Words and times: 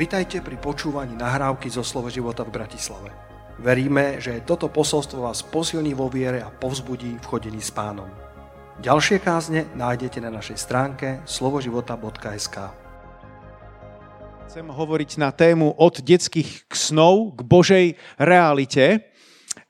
Vitajte 0.00 0.40
pri 0.40 0.56
počúvaní 0.56 1.12
nahrávky 1.12 1.68
zo 1.68 1.84
Slovo 1.84 2.08
života 2.08 2.40
v 2.40 2.56
Bratislave. 2.56 3.12
Veríme, 3.60 4.16
že 4.16 4.40
toto 4.48 4.72
posolstvo 4.72 5.28
vás 5.28 5.44
posilní 5.44 5.92
vo 5.92 6.08
viere 6.08 6.40
a 6.40 6.48
povzbudí 6.48 7.20
v 7.20 7.28
chodení 7.28 7.60
s 7.60 7.68
pánom. 7.68 8.08
Ďalšie 8.80 9.20
kázne 9.20 9.68
nájdete 9.76 10.24
na 10.24 10.32
našej 10.32 10.56
stránke 10.56 11.20
slovoživota.sk 11.28 12.56
Chcem 14.48 14.66
hovoriť 14.72 15.10
na 15.20 15.36
tému 15.36 15.76
od 15.76 16.00
detských 16.00 16.72
snov 16.72 17.36
k 17.36 17.40
Božej 17.44 17.86
realite 18.16 19.04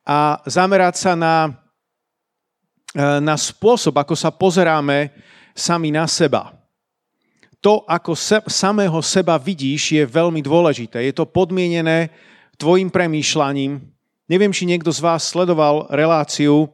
a 0.06 0.38
zamerať 0.46 0.94
sa 0.94 1.12
na, 1.18 1.58
e, 2.94 3.02
na 3.18 3.34
spôsob, 3.34 3.98
ako 3.98 4.14
sa 4.14 4.30
pozeráme 4.30 5.10
sami 5.58 5.90
na 5.90 6.06
seba 6.06 6.59
to, 7.60 7.84
ako 7.84 8.16
se, 8.16 8.40
samého 8.48 8.98
seba 9.04 9.36
vidíš, 9.36 9.92
je 9.92 10.04
veľmi 10.04 10.40
dôležité. 10.40 11.04
Je 11.04 11.12
to 11.12 11.28
podmienené 11.28 12.08
tvojim 12.56 12.88
premýšľaním. 12.88 13.84
Neviem, 14.28 14.52
či 14.52 14.64
niekto 14.64 14.88
z 14.88 15.00
vás 15.04 15.28
sledoval 15.28 15.88
reláciu, 15.92 16.66
e, 16.66 16.68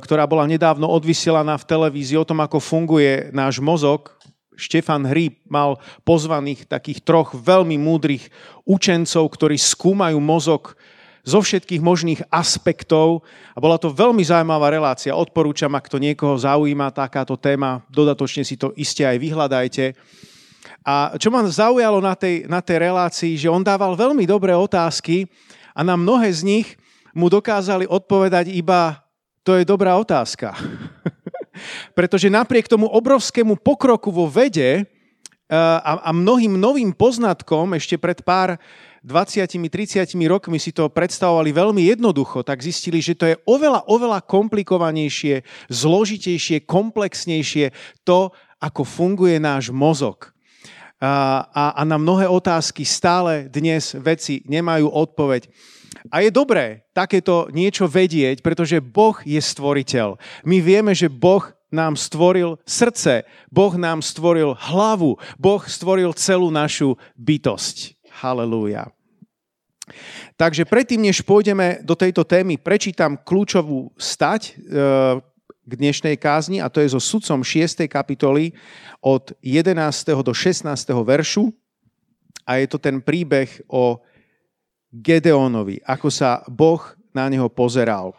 ktorá 0.00 0.24
bola 0.24 0.48
nedávno 0.48 0.88
odvysielaná 0.88 1.60
v 1.60 1.68
televízii 1.68 2.16
o 2.16 2.28
tom, 2.28 2.40
ako 2.40 2.56
funguje 2.56 3.28
náš 3.36 3.60
mozog. 3.60 4.16
Štefan 4.58 5.06
Hríb 5.06 5.38
mal 5.46 5.78
pozvaných 6.02 6.66
takých 6.66 7.04
troch 7.04 7.30
veľmi 7.36 7.78
múdrych 7.78 8.26
učencov, 8.66 9.30
ktorí 9.30 9.54
skúmajú 9.54 10.18
mozog 10.18 10.74
zo 11.26 11.40
všetkých 11.42 11.82
možných 11.82 12.20
aspektov 12.28 13.26
a 13.54 13.58
bola 13.58 13.78
to 13.78 13.92
veľmi 13.92 14.22
zaujímavá 14.22 14.70
relácia. 14.70 15.16
Odporúčam, 15.16 15.72
ak 15.74 15.90
to 15.90 16.02
niekoho 16.02 16.38
zaujíma 16.38 16.94
takáto 16.94 17.38
téma, 17.38 17.82
dodatočne 17.90 18.42
si 18.42 18.58
to 18.58 18.74
iste 18.74 19.02
aj 19.02 19.18
vyhľadajte. 19.18 19.96
A 20.82 21.14
čo 21.20 21.28
ma 21.28 21.44
zaujalo 21.44 22.00
na 22.00 22.16
tej, 22.16 22.48
na 22.48 22.64
tej 22.64 22.88
relácii, 22.88 23.36
že 23.36 23.52
on 23.52 23.60
dával 23.60 23.92
veľmi 23.92 24.24
dobré 24.24 24.56
otázky 24.56 25.28
a 25.76 25.84
na 25.84 25.94
mnohé 25.94 26.32
z 26.32 26.42
nich 26.44 26.68
mu 27.12 27.28
dokázali 27.28 27.84
odpovedať 27.84 28.48
iba 28.54 29.08
to 29.48 29.56
je 29.56 29.64
dobrá 29.64 29.96
otázka. 29.96 30.52
Pretože 31.98 32.28
napriek 32.28 32.68
tomu 32.68 32.84
obrovskému 32.84 33.56
pokroku 33.56 34.12
vo 34.12 34.28
vede 34.28 34.84
eh, 34.84 34.84
a, 35.56 36.04
a 36.04 36.10
mnohým 36.12 36.60
novým 36.60 36.92
poznatkom 36.92 37.72
ešte 37.72 37.96
pred 37.96 38.20
pár 38.20 38.60
20-30 39.08 40.04
rokmi 40.28 40.60
si 40.60 40.76
to 40.76 40.92
predstavovali 40.92 41.48
veľmi 41.48 41.88
jednoducho, 41.88 42.44
tak 42.44 42.60
zistili, 42.60 43.00
že 43.00 43.16
to 43.16 43.24
je 43.24 43.40
oveľa, 43.48 43.88
oveľa 43.88 44.20
komplikovanejšie, 44.28 45.40
zložitejšie, 45.72 46.68
komplexnejšie 46.68 47.72
to, 48.04 48.28
ako 48.60 48.84
funguje 48.84 49.40
náš 49.40 49.72
mozog. 49.72 50.36
A, 51.00 51.46
a, 51.48 51.64
a 51.78 51.82
na 51.88 51.96
mnohé 51.96 52.28
otázky 52.28 52.84
stále 52.84 53.48
dnes 53.48 53.96
veci 53.96 54.44
nemajú 54.44 54.90
odpoveď. 54.90 55.48
A 56.10 56.20
je 56.26 56.30
dobré 56.34 56.84
takéto 56.92 57.48
niečo 57.54 57.88
vedieť, 57.88 58.44
pretože 58.44 58.82
Boh 58.82 59.16
je 59.24 59.38
stvoriteľ. 59.38 60.18
My 60.44 60.58
vieme, 60.60 60.92
že 60.92 61.08
Boh 61.08 61.48
nám 61.70 61.94
stvoril 61.94 62.58
srdce, 62.64 63.28
Boh 63.52 63.72
nám 63.76 64.00
stvoril 64.00 64.56
hlavu, 64.56 65.20
Boh 65.36 65.62
stvoril 65.64 66.16
celú 66.16 66.48
našu 66.50 66.96
bytosť. 67.14 67.94
Halelúja. 68.18 68.97
Takže 70.38 70.64
predtým, 70.64 71.04
než 71.04 71.22
pôjdeme 71.22 71.82
do 71.82 71.98
tejto 71.98 72.22
témy, 72.24 72.56
prečítam 72.60 73.18
kľúčovú 73.18 73.92
stať 73.98 74.42
e, 74.48 74.52
k 75.68 75.72
dnešnej 75.72 76.16
kázni 76.16 76.64
a 76.64 76.72
to 76.72 76.80
je 76.80 76.92
so 76.92 77.00
sudcom 77.00 77.44
6. 77.44 77.84
kapitoly 77.88 78.56
od 79.04 79.36
11. 79.44 79.76
do 80.24 80.32
16. 80.32 80.64
veršu 81.04 81.52
a 82.48 82.56
je 82.56 82.66
to 82.66 82.80
ten 82.80 83.04
príbeh 83.04 83.48
o 83.68 84.00
Gedeonovi, 84.88 85.84
ako 85.84 86.08
sa 86.08 86.40
Boh 86.48 86.80
na 87.12 87.28
neho 87.28 87.52
pozeral. 87.52 88.16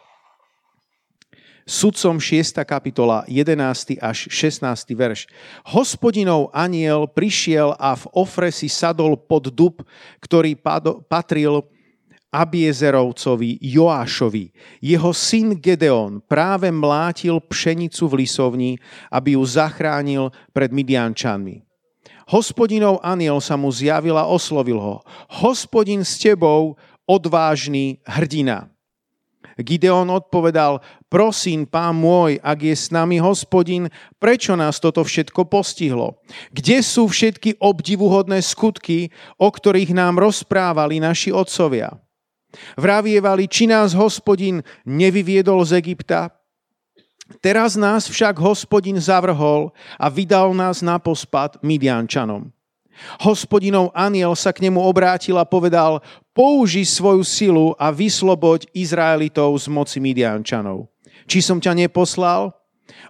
Sudcom 1.70 2.18
6. 2.18 2.66
kapitola 2.66 3.22
11. 3.30 4.02
až 4.02 4.26
16. 4.26 4.90
verš. 4.90 5.30
Hospodinov 5.70 6.50
aniel 6.50 7.06
prišiel 7.06 7.78
a 7.78 7.94
v 7.94 8.10
Ofre 8.10 8.50
si 8.50 8.66
sadol 8.66 9.14
pod 9.14 9.54
dub, 9.54 9.78
ktorý 10.18 10.58
patril 11.06 11.62
Abiezerovcovi 12.34 13.62
Joášovi. 13.62 14.50
Jeho 14.82 15.14
syn 15.14 15.54
Gedeon 15.62 16.18
práve 16.18 16.74
mlátil 16.74 17.38
pšenicu 17.38 18.02
v 18.10 18.26
lisovni, 18.26 18.72
aby 19.06 19.38
ju 19.38 19.42
zachránil 19.46 20.34
pred 20.50 20.74
Midiančanmi. 20.74 21.62
Hospodinov 22.34 22.98
aniel 23.06 23.38
sa 23.38 23.54
mu 23.54 23.70
zjavil 23.70 24.18
a 24.18 24.26
oslovil 24.26 24.82
ho. 24.82 25.06
Hospodin 25.38 26.02
s 26.02 26.18
tebou, 26.18 26.74
odvážny 27.06 28.02
hrdina. 28.02 28.66
Gideon 29.60 30.08
odpovedal, 30.08 30.80
prosím, 31.10 31.66
pán 31.66 31.98
môj, 31.98 32.38
ak 32.38 32.58
je 32.62 32.72
s 32.72 32.88
nami 32.94 33.18
hospodin, 33.18 33.90
prečo 34.22 34.54
nás 34.54 34.78
toto 34.78 35.02
všetko 35.02 35.50
postihlo? 35.50 36.22
Kde 36.54 36.80
sú 36.80 37.10
všetky 37.10 37.58
obdivuhodné 37.58 38.38
skutky, 38.40 39.10
o 39.36 39.50
ktorých 39.50 39.90
nám 39.90 40.22
rozprávali 40.22 41.02
naši 41.02 41.34
otcovia? 41.34 41.98
Vravievali, 42.78 43.50
či 43.50 43.66
nás 43.66 43.92
hospodin 43.92 44.62
nevyviedol 44.86 45.66
z 45.66 45.82
Egypta, 45.82 46.30
Teraz 47.38 47.78
nás 47.78 48.10
však 48.10 48.42
hospodin 48.42 48.98
zavrhol 48.98 49.70
a 49.94 50.10
vydal 50.10 50.50
nás 50.50 50.82
na 50.82 50.98
pospad 50.98 51.62
Midiančanom. 51.62 52.50
Hospodinov 53.22 53.94
aniel 53.94 54.34
sa 54.34 54.50
k 54.50 54.66
nemu 54.66 54.82
obrátil 54.82 55.38
a 55.38 55.46
povedal, 55.46 56.02
použi 56.34 56.82
svoju 56.82 57.22
silu 57.22 57.66
a 57.78 57.94
vysloboď 57.94 58.66
Izraelitov 58.74 59.56
z 59.62 59.66
moci 59.70 60.02
Midiančanov. 60.02 60.90
Či 61.30 61.38
som 61.46 61.62
ťa 61.62 61.78
neposlal? 61.78 62.50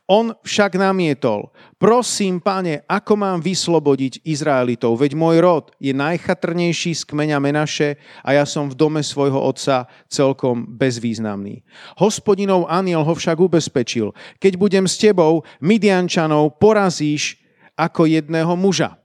On 0.05 0.37
však 0.45 0.77
namietol, 0.77 1.49
prosím, 1.81 2.37
pane, 2.43 2.85
ako 2.85 3.17
mám 3.17 3.39
vyslobodiť 3.41 4.27
Izraelitov, 4.29 4.99
veď 5.01 5.17
môj 5.17 5.41
rod 5.41 5.65
je 5.81 5.95
najchatrnejší 5.97 6.93
z 6.99 7.03
kmeňa 7.09 7.41
Menaše 7.41 7.97
a 8.21 8.37
ja 8.37 8.45
som 8.45 8.69
v 8.69 8.77
dome 8.77 9.01
svojho 9.01 9.41
otca 9.41 9.89
celkom 10.11 10.67
bezvýznamný. 10.77 11.65
Hospodinov 11.97 12.69
aniel 12.69 13.07
ho 13.07 13.15
však 13.17 13.41
ubezpečil, 13.41 14.13
keď 14.37 14.53
budem 14.61 14.85
s 14.85 15.01
tebou, 15.01 15.47
Midiančanov 15.65 16.61
porazíš 16.61 17.41
ako 17.73 18.05
jedného 18.05 18.53
muža. 18.61 19.01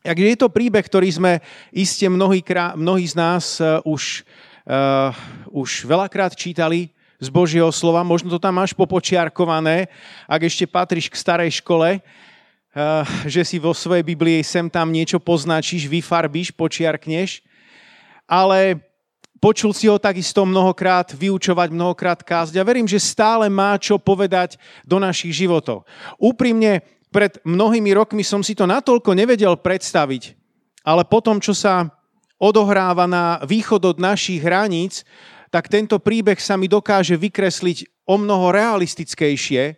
Takže 0.00 0.30
je 0.32 0.38
to 0.40 0.48
príbeh, 0.48 0.86
ktorý 0.86 1.12
sme 1.12 1.32
iste 1.74 2.08
mnohí, 2.08 2.40
mnohí 2.78 3.04
z 3.04 3.14
nás 3.18 3.60
uh, 3.60 3.82
už, 3.84 4.24
uh, 4.64 5.12
už 5.52 5.84
veľakrát 5.84 6.32
čítali 6.32 6.96
z 7.18 7.28
Božieho 7.28 7.70
slova. 7.74 8.06
Možno 8.06 8.30
to 8.30 8.38
tam 8.38 8.62
máš 8.62 8.72
popočiarkované, 8.72 9.90
ak 10.30 10.46
ešte 10.46 10.70
patríš 10.70 11.10
k 11.10 11.18
starej 11.18 11.58
škole, 11.58 11.98
uh, 11.98 13.02
že 13.26 13.42
si 13.42 13.58
vo 13.58 13.74
svojej 13.74 14.06
Biblii 14.06 14.40
sem 14.46 14.70
tam 14.70 14.94
niečo 14.94 15.18
poznačíš, 15.18 15.90
vyfarbíš, 15.90 16.54
počiarkneš. 16.54 17.42
Ale 18.28 18.78
počul 19.42 19.74
si 19.74 19.90
ho 19.90 19.98
takisto 19.98 20.46
mnohokrát 20.46 21.10
vyučovať, 21.14 21.68
mnohokrát 21.74 22.20
kázť 22.22 22.58
a 22.58 22.66
verím, 22.66 22.86
že 22.86 23.02
stále 23.02 23.50
má 23.50 23.74
čo 23.78 23.98
povedať 23.98 24.58
do 24.86 24.98
našich 25.02 25.34
životov. 25.34 25.86
Úprimne, 26.18 26.82
pred 27.08 27.40
mnohými 27.40 27.88
rokmi 27.96 28.20
som 28.20 28.44
si 28.44 28.52
to 28.52 28.68
natoľko 28.68 29.16
nevedel 29.16 29.56
predstaviť, 29.56 30.36
ale 30.84 31.08
potom, 31.08 31.40
čo 31.40 31.56
sa 31.56 31.88
odohráva 32.36 33.08
na 33.08 33.40
východ 33.42 33.80
od 33.82 33.96
našich 33.96 34.44
hraníc, 34.44 35.02
tak 35.48 35.72
tento 35.72 35.96
príbeh 35.96 36.36
sa 36.36 36.60
mi 36.60 36.68
dokáže 36.68 37.16
vykresliť 37.16 38.04
o 38.04 38.20
mnoho 38.20 38.52
realistickejšie. 38.52 39.76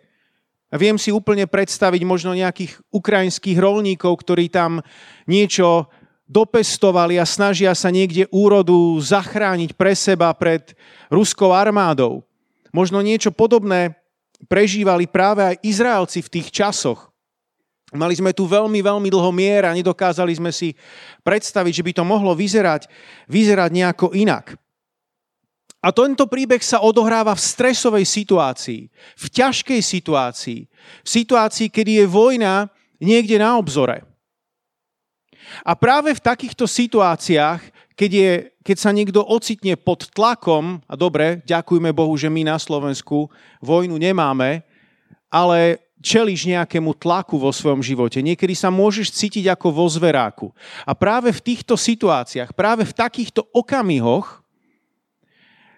Viem 0.71 0.95
si 0.95 1.11
úplne 1.11 1.47
predstaviť 1.47 2.01
možno 2.07 2.31
nejakých 2.31 2.79
ukrajinských 2.95 3.59
rolníkov, 3.59 4.23
ktorí 4.23 4.47
tam 4.47 4.79
niečo 5.27 5.91
dopestovali 6.31 7.19
a 7.19 7.27
snažia 7.27 7.75
sa 7.75 7.91
niekde 7.91 8.23
úrodu 8.31 8.95
zachrániť 9.03 9.75
pre 9.75 9.91
seba 9.91 10.31
pred 10.31 10.71
ruskou 11.11 11.51
armádou. 11.51 12.23
Možno 12.71 13.03
niečo 13.03 13.35
podobné 13.35 13.99
prežívali 14.47 15.11
práve 15.11 15.43
aj 15.43 15.55
Izraelci 15.59 16.23
v 16.23 16.31
tých 16.39 16.47
časoch. 16.55 17.11
Mali 17.91 18.15
sme 18.15 18.31
tu 18.31 18.47
veľmi, 18.47 18.79
veľmi 18.79 19.11
dlho 19.11 19.35
mier 19.35 19.67
a 19.67 19.75
nedokázali 19.75 20.31
sme 20.31 20.55
si 20.55 20.71
predstaviť, 21.27 21.83
že 21.83 21.83
by 21.83 21.91
to 21.99 22.03
mohlo 22.07 22.31
vyzerať, 22.31 22.87
vyzerať 23.27 23.69
nejako 23.75 24.15
inak. 24.15 24.55
A 25.81 25.89
tento 25.89 26.29
príbeh 26.29 26.61
sa 26.61 26.85
odohráva 26.85 27.33
v 27.33 27.41
stresovej 27.41 28.05
situácii, 28.05 28.85
v 28.93 29.25
ťažkej 29.33 29.81
situácii, 29.81 30.61
v 31.01 31.09
situácii, 31.09 31.67
kedy 31.73 32.05
je 32.05 32.05
vojna 32.05 32.69
niekde 33.01 33.41
na 33.41 33.57
obzore. 33.57 34.05
A 35.65 35.73
práve 35.73 36.13
v 36.13 36.21
takýchto 36.21 36.69
situáciách, 36.69 37.61
keď, 37.97 38.11
je, 38.13 38.31
keď 38.61 38.77
sa 38.77 38.93
niekto 38.93 39.25
ocitne 39.25 39.73
pod 39.73 40.13
tlakom, 40.13 40.79
a 40.85 40.93
dobre, 40.93 41.41
ďakujme 41.49 41.89
Bohu, 41.91 42.13
že 42.13 42.29
my 42.29 42.45
na 42.45 42.61
Slovensku 42.61 43.27
vojnu 43.59 43.97
nemáme, 43.97 44.61
ale 45.33 45.81
čeliš 46.01 46.49
nejakému 46.49 46.97
tlaku 46.97 47.37
vo 47.37 47.53
svojom 47.53 47.81
živote. 47.81 48.21
Niekedy 48.21 48.57
sa 48.57 48.73
môžeš 48.73 49.13
cítiť 49.13 49.53
ako 49.53 49.69
vo 49.69 49.85
zveráku. 49.85 50.49
A 50.85 50.97
práve 50.97 51.29
v 51.29 51.41
týchto 51.41 51.77
situáciách, 51.77 52.57
práve 52.57 52.85
v 52.85 52.97
takýchto 52.97 53.45
okamihoch 53.53 54.40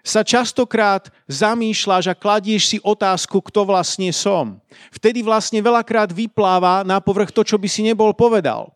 sa 0.04 0.20
častokrát 0.20 1.08
zamýšľaš 1.24 2.12
a 2.12 2.14
kladieš 2.14 2.76
si 2.76 2.78
otázku, 2.84 3.40
kto 3.40 3.64
vlastne 3.64 4.12
som. 4.12 4.60
Vtedy 4.92 5.24
vlastne 5.24 5.64
veľakrát 5.64 6.12
vypláva 6.12 6.84
na 6.84 7.00
povrch 7.00 7.32
to, 7.32 7.40
čo 7.40 7.56
by 7.56 7.64
si 7.64 7.80
nebol 7.80 8.12
povedal. 8.12 8.68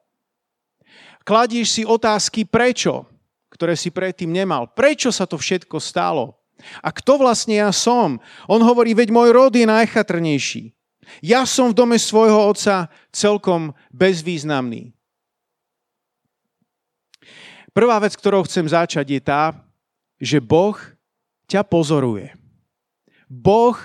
Kladieš 1.29 1.69
si 1.69 1.83
otázky 1.85 2.49
prečo, 2.49 3.05
ktoré 3.53 3.77
si 3.77 3.93
predtým 3.93 4.33
nemal. 4.33 4.73
Prečo 4.73 5.13
sa 5.13 5.29
to 5.29 5.37
všetko 5.37 5.77
stalo? 5.77 6.41
A 6.81 6.89
kto 6.89 7.21
vlastne 7.21 7.61
ja 7.61 7.71
som? 7.77 8.17
On 8.49 8.59
hovorí, 8.65 8.97
veď 8.97 9.13
môj 9.13 9.31
rod 9.37 9.53
je 9.53 9.69
najchatrnejší. 9.69 10.73
Ja 11.21 11.45
som 11.45 11.71
v 11.71 11.79
dome 11.79 12.01
svojho 12.01 12.49
otca 12.49 12.89
celkom 13.13 13.77
bezvýznamný. 13.93 14.97
Prvá 17.77 18.01
vec, 18.01 18.17
ktorou 18.17 18.49
chcem 18.49 18.65
začať, 18.65 19.07
je 19.07 19.21
tá, 19.23 19.55
že 20.19 20.43
Boh 20.43 20.75
ťa 21.49 21.65
pozoruje. 21.65 22.37
Boh 23.27 23.77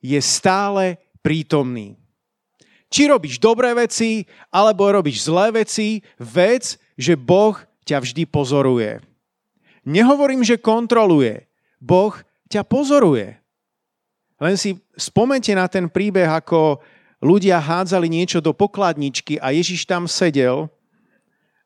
je 0.00 0.18
stále 0.18 0.98
prítomný. 1.20 1.94
Či 2.92 3.08
robíš 3.08 3.40
dobré 3.40 3.72
veci, 3.72 4.28
alebo 4.52 4.88
robíš 4.88 5.24
zlé 5.28 5.64
veci, 5.64 6.04
vec, 6.20 6.76
že 6.96 7.16
Boh 7.16 7.56
ťa 7.88 8.04
vždy 8.04 8.28
pozoruje. 8.28 9.00
Nehovorím, 9.88 10.44
že 10.44 10.60
kontroluje. 10.60 11.48
Boh 11.80 12.12
ťa 12.52 12.62
pozoruje. 12.68 13.40
Len 14.42 14.54
si 14.58 14.76
spomente 14.98 15.54
na 15.54 15.70
ten 15.70 15.88
príbeh, 15.88 16.28
ako 16.28 16.82
ľudia 17.22 17.62
hádzali 17.62 18.10
niečo 18.10 18.42
do 18.42 18.50
pokladničky 18.50 19.38
a 19.38 19.54
Ježiš 19.54 19.86
tam 19.86 20.10
sedel 20.10 20.66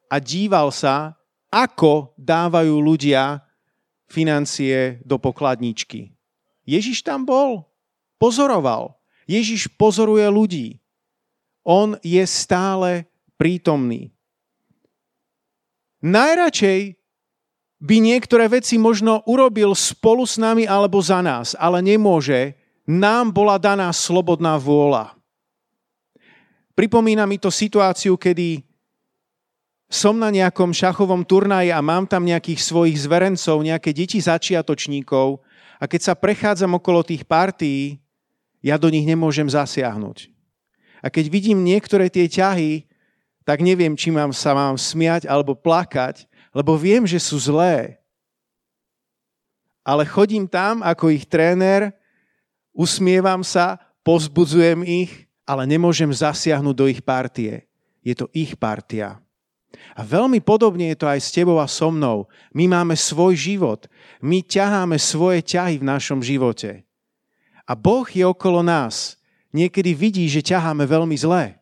a 0.06 0.20
díval 0.20 0.70
sa, 0.70 1.16
ako 1.48 2.12
dávajú 2.20 2.76
ľudia 2.78 3.45
financie 4.06 5.02
do 5.02 5.18
pokladničky. 5.18 6.14
Ježiš 6.66 7.06
tam 7.06 7.22
bol, 7.22 7.66
pozoroval. 8.18 8.98
Ježiš 9.26 9.70
pozoruje 9.74 10.26
ľudí. 10.26 10.66
On 11.66 11.98
je 12.02 12.22
stále 12.26 13.10
prítomný. 13.38 14.14
Najradšej 16.02 16.94
by 17.82 17.96
niektoré 17.98 18.46
veci 18.46 18.78
možno 18.78 19.22
urobil 19.26 19.74
spolu 19.74 20.22
s 20.22 20.38
nami 20.38 20.64
alebo 20.66 21.02
za 21.02 21.22
nás, 21.22 21.58
ale 21.58 21.82
nemôže. 21.82 22.54
Nám 22.86 23.34
bola 23.34 23.58
daná 23.58 23.90
slobodná 23.90 24.54
vôľa. 24.62 25.18
Pripomína 26.78 27.26
mi 27.26 27.40
to 27.40 27.50
situáciu, 27.50 28.14
kedy 28.14 28.62
som 29.86 30.18
na 30.18 30.34
nejakom 30.34 30.74
šachovom 30.74 31.22
turnaji 31.22 31.70
a 31.70 31.78
mám 31.78 32.10
tam 32.10 32.26
nejakých 32.26 32.58
svojich 32.58 32.98
zverencov, 32.98 33.62
nejaké 33.62 33.94
deti 33.94 34.18
začiatočníkov 34.18 35.38
a 35.78 35.84
keď 35.86 36.00
sa 36.10 36.14
prechádzam 36.18 36.74
okolo 36.74 37.06
tých 37.06 37.22
partií, 37.22 38.02
ja 38.58 38.74
do 38.74 38.90
nich 38.90 39.06
nemôžem 39.06 39.46
zasiahnuť. 39.46 40.32
A 40.98 41.06
keď 41.06 41.30
vidím 41.30 41.62
niektoré 41.62 42.10
tie 42.10 42.26
ťahy, 42.26 42.82
tak 43.46 43.62
neviem, 43.62 43.94
či 43.94 44.10
mám, 44.10 44.34
sa 44.34 44.58
mám 44.58 44.74
smiať 44.74 45.30
alebo 45.30 45.54
plakať, 45.54 46.26
lebo 46.50 46.74
viem, 46.74 47.06
že 47.06 47.22
sú 47.22 47.38
zlé. 47.38 48.02
Ale 49.86 50.02
chodím 50.02 50.50
tam 50.50 50.82
ako 50.82 51.14
ich 51.14 51.30
tréner, 51.30 51.94
usmievam 52.74 53.46
sa, 53.46 53.78
pozbudzujem 54.02 54.82
ich, 54.82 55.30
ale 55.46 55.62
nemôžem 55.62 56.10
zasiahnuť 56.10 56.74
do 56.74 56.90
ich 56.90 56.98
partie. 57.06 57.70
Je 58.02 58.18
to 58.18 58.26
ich 58.34 58.58
partia. 58.58 59.22
A 59.96 60.04
veľmi 60.04 60.44
podobne 60.44 60.92
je 60.92 60.98
to 60.98 61.06
aj 61.08 61.20
s 61.20 61.32
tebou 61.32 61.60
a 61.60 61.66
so 61.70 61.88
mnou. 61.88 62.28
My 62.52 62.68
máme 62.68 62.94
svoj 62.94 63.36
život. 63.36 63.88
My 64.20 64.44
ťaháme 64.44 65.00
svoje 65.00 65.42
ťahy 65.42 65.80
v 65.80 65.88
našom 65.88 66.20
živote. 66.20 66.84
A 67.66 67.72
Boh 67.74 68.06
je 68.06 68.22
okolo 68.22 68.62
nás. 68.62 69.18
Niekedy 69.50 69.96
vidí, 69.96 70.24
že 70.28 70.44
ťaháme 70.44 70.84
veľmi 70.84 71.16
zle. 71.16 71.56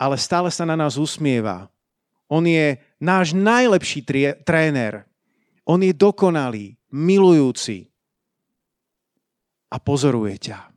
Ale 0.00 0.16
stále 0.20 0.48
sa 0.52 0.68
na 0.68 0.76
nás 0.76 1.00
usmieva. 1.00 1.72
On 2.30 2.44
je 2.44 2.78
náš 3.02 3.34
najlepší 3.34 4.06
tréner. 4.46 5.08
On 5.66 5.80
je 5.82 5.90
dokonalý, 5.90 6.78
milujúci 6.90 7.90
a 9.70 9.76
pozoruje 9.78 10.50
ťa. 10.50 10.70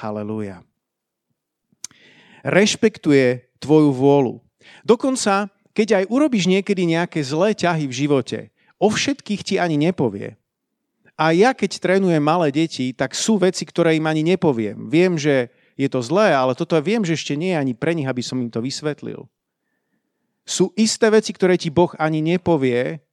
Halelúja. 0.00 0.64
Rešpektuje 2.40 3.49
tvoju 3.60 3.92
vôľu. 3.92 4.40
Dokonca, 4.82 5.52
keď 5.76 6.02
aj 6.02 6.04
urobíš 6.10 6.48
niekedy 6.50 6.88
nejaké 6.88 7.20
zlé 7.22 7.54
ťahy 7.54 7.86
v 7.86 7.94
živote, 7.94 8.38
o 8.80 8.88
všetkých 8.88 9.42
ti 9.44 9.54
ani 9.60 9.76
nepovie. 9.76 10.40
A 11.20 11.36
ja, 11.36 11.52
keď 11.52 11.76
trénujem 11.84 12.24
malé 12.24 12.48
deti, 12.48 12.96
tak 12.96 13.12
sú 13.12 13.36
veci, 13.36 13.68
ktoré 13.68 13.92
im 13.92 14.08
ani 14.08 14.24
nepoviem. 14.24 14.88
Viem, 14.88 15.20
že 15.20 15.52
je 15.76 15.88
to 15.88 16.00
zlé, 16.00 16.32
ale 16.32 16.56
toto 16.56 16.76
viem, 16.80 17.04
že 17.04 17.16
ešte 17.16 17.36
nie 17.36 17.52
je 17.52 17.60
ani 17.60 17.74
pre 17.76 17.92
nich, 17.92 18.08
aby 18.08 18.24
som 18.24 18.40
im 18.40 18.48
to 18.48 18.64
vysvetlil. 18.64 19.28
Sú 20.48 20.72
isté 20.80 21.12
veci, 21.12 21.36
ktoré 21.36 21.60
ti 21.60 21.68
Boh 21.68 21.92
ani 22.00 22.24
nepovie, 22.24 23.04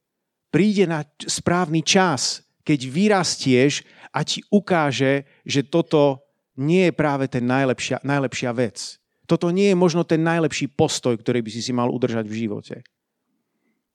príde 0.48 0.88
na 0.88 1.04
správny 1.20 1.84
čas, 1.84 2.44
keď 2.64 2.80
vyrastieš 2.88 3.84
a 4.12 4.24
ti 4.24 4.44
ukáže, 4.52 5.28
že 5.44 5.64
toto 5.64 6.24
nie 6.60 6.90
je 6.90 6.92
práve 6.92 7.28
ten 7.30 7.44
najlepšia, 7.44 8.04
najlepšia 8.04 8.50
vec. 8.52 8.97
Toto 9.28 9.52
nie 9.52 9.68
je 9.68 9.76
možno 9.76 10.08
ten 10.08 10.24
najlepší 10.24 10.72
postoj, 10.72 11.12
ktorý 11.20 11.44
by 11.44 11.50
si 11.52 11.60
si 11.60 11.72
mal 11.76 11.92
udržať 11.92 12.24
v 12.24 12.48
živote. 12.48 12.80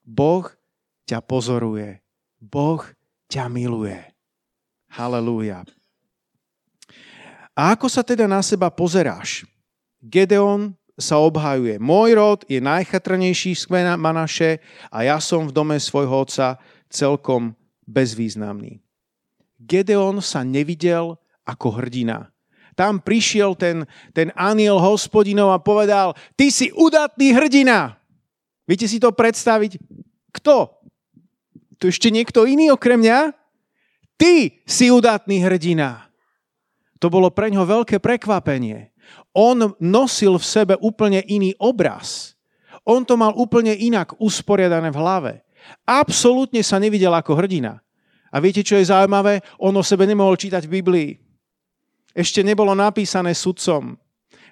Boh 0.06 0.46
ťa 1.10 1.18
pozoruje. 1.26 1.98
Boh 2.38 2.86
ťa 3.26 3.50
miluje. 3.50 3.98
Halelúja. 4.94 5.66
A 7.58 7.74
ako 7.74 7.90
sa 7.90 8.06
teda 8.06 8.30
na 8.30 8.46
seba 8.46 8.70
pozeráš? 8.70 9.42
Gedeon 9.98 10.78
sa 10.94 11.18
obhajuje. 11.18 11.82
Môj 11.82 12.14
rod 12.14 12.40
je 12.46 12.62
najchatrnejší 12.62 13.58
z 13.58 13.66
kmena 13.66 13.98
Manaše 13.98 14.62
a 14.86 15.02
ja 15.02 15.18
som 15.18 15.50
v 15.50 15.54
dome 15.54 15.82
svojho 15.82 16.26
otca 16.26 16.62
celkom 16.86 17.58
bezvýznamný. 17.90 18.78
Gedeon 19.58 20.22
sa 20.22 20.46
nevidel 20.46 21.18
ako 21.42 21.82
hrdina 21.82 22.33
tam 22.74 22.98
prišiel 22.98 23.54
ten, 23.54 23.86
ten 24.10 24.34
aniel 24.34 24.82
hospodinov 24.82 25.54
a 25.54 25.62
povedal, 25.62 26.12
ty 26.34 26.50
si 26.50 26.74
udatný 26.74 27.30
hrdina. 27.34 27.98
Viete 28.66 28.90
si 28.90 28.98
to 28.98 29.14
predstaviť? 29.14 29.78
Kto? 30.34 30.74
Tu 31.78 31.90
ešte 31.90 32.10
niekto 32.10 32.44
iný 32.44 32.74
okrem 32.74 32.98
mňa? 32.98 33.30
Ty 34.18 34.34
si 34.66 34.90
udatný 34.90 35.42
hrdina. 35.42 36.10
To 36.98 37.10
bolo 37.10 37.30
pre 37.30 37.50
ňo 37.50 37.66
veľké 37.66 37.98
prekvapenie. 38.02 38.94
On 39.34 39.74
nosil 39.82 40.38
v 40.38 40.46
sebe 40.46 40.74
úplne 40.78 41.22
iný 41.26 41.54
obraz. 41.58 42.38
On 42.86 43.02
to 43.02 43.18
mal 43.18 43.34
úplne 43.34 43.74
inak 43.74 44.14
usporiadané 44.20 44.90
v 44.90 45.00
hlave. 45.00 45.32
Absolútne 45.88 46.60
sa 46.60 46.76
nevidel 46.76 47.10
ako 47.10 47.34
hrdina. 47.38 47.80
A 48.34 48.42
viete, 48.42 48.66
čo 48.66 48.76
je 48.76 48.90
zaujímavé? 48.90 49.40
On 49.62 49.72
o 49.74 49.82
sebe 49.84 50.04
nemohol 50.04 50.34
čítať 50.34 50.66
v 50.66 50.74
Biblii 50.80 51.10
ešte 52.14 52.46
nebolo 52.46 52.72
napísané 52.78 53.34
sudcom. 53.34 53.98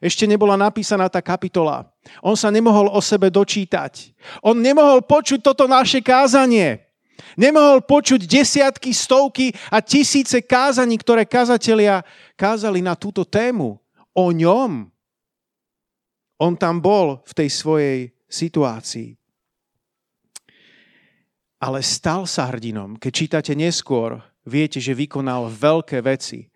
Ešte 0.03 0.27
nebola 0.27 0.59
napísaná 0.59 1.07
tá 1.07 1.23
kapitola. 1.23 1.87
On 2.19 2.35
sa 2.35 2.51
nemohol 2.51 2.91
o 2.91 2.99
sebe 2.99 3.31
dočítať. 3.31 4.11
On 4.43 4.59
nemohol 4.59 5.07
počuť 5.07 5.39
toto 5.39 5.71
naše 5.71 6.03
kázanie. 6.03 6.83
Nemohol 7.39 7.87
počuť 7.87 8.27
desiatky, 8.27 8.91
stovky 8.91 9.55
a 9.71 9.79
tisíce 9.79 10.43
kázaní, 10.43 10.99
ktoré 10.99 11.23
kazatelia 11.23 12.03
kázali 12.35 12.83
na 12.83 12.99
túto 12.99 13.23
tému. 13.23 13.79
O 14.11 14.35
ňom. 14.35 14.91
On 16.43 16.53
tam 16.59 16.83
bol 16.83 17.23
v 17.23 17.33
tej 17.39 17.49
svojej 17.55 17.99
situácii. 18.27 19.15
Ale 21.63 21.79
stal 21.87 22.27
sa 22.27 22.51
hrdinom. 22.51 22.99
Keď 22.99 23.13
čítate 23.15 23.53
neskôr, 23.55 24.19
viete, 24.43 24.83
že 24.83 24.99
vykonal 24.99 25.47
veľké 25.47 26.03
veci 26.03 26.51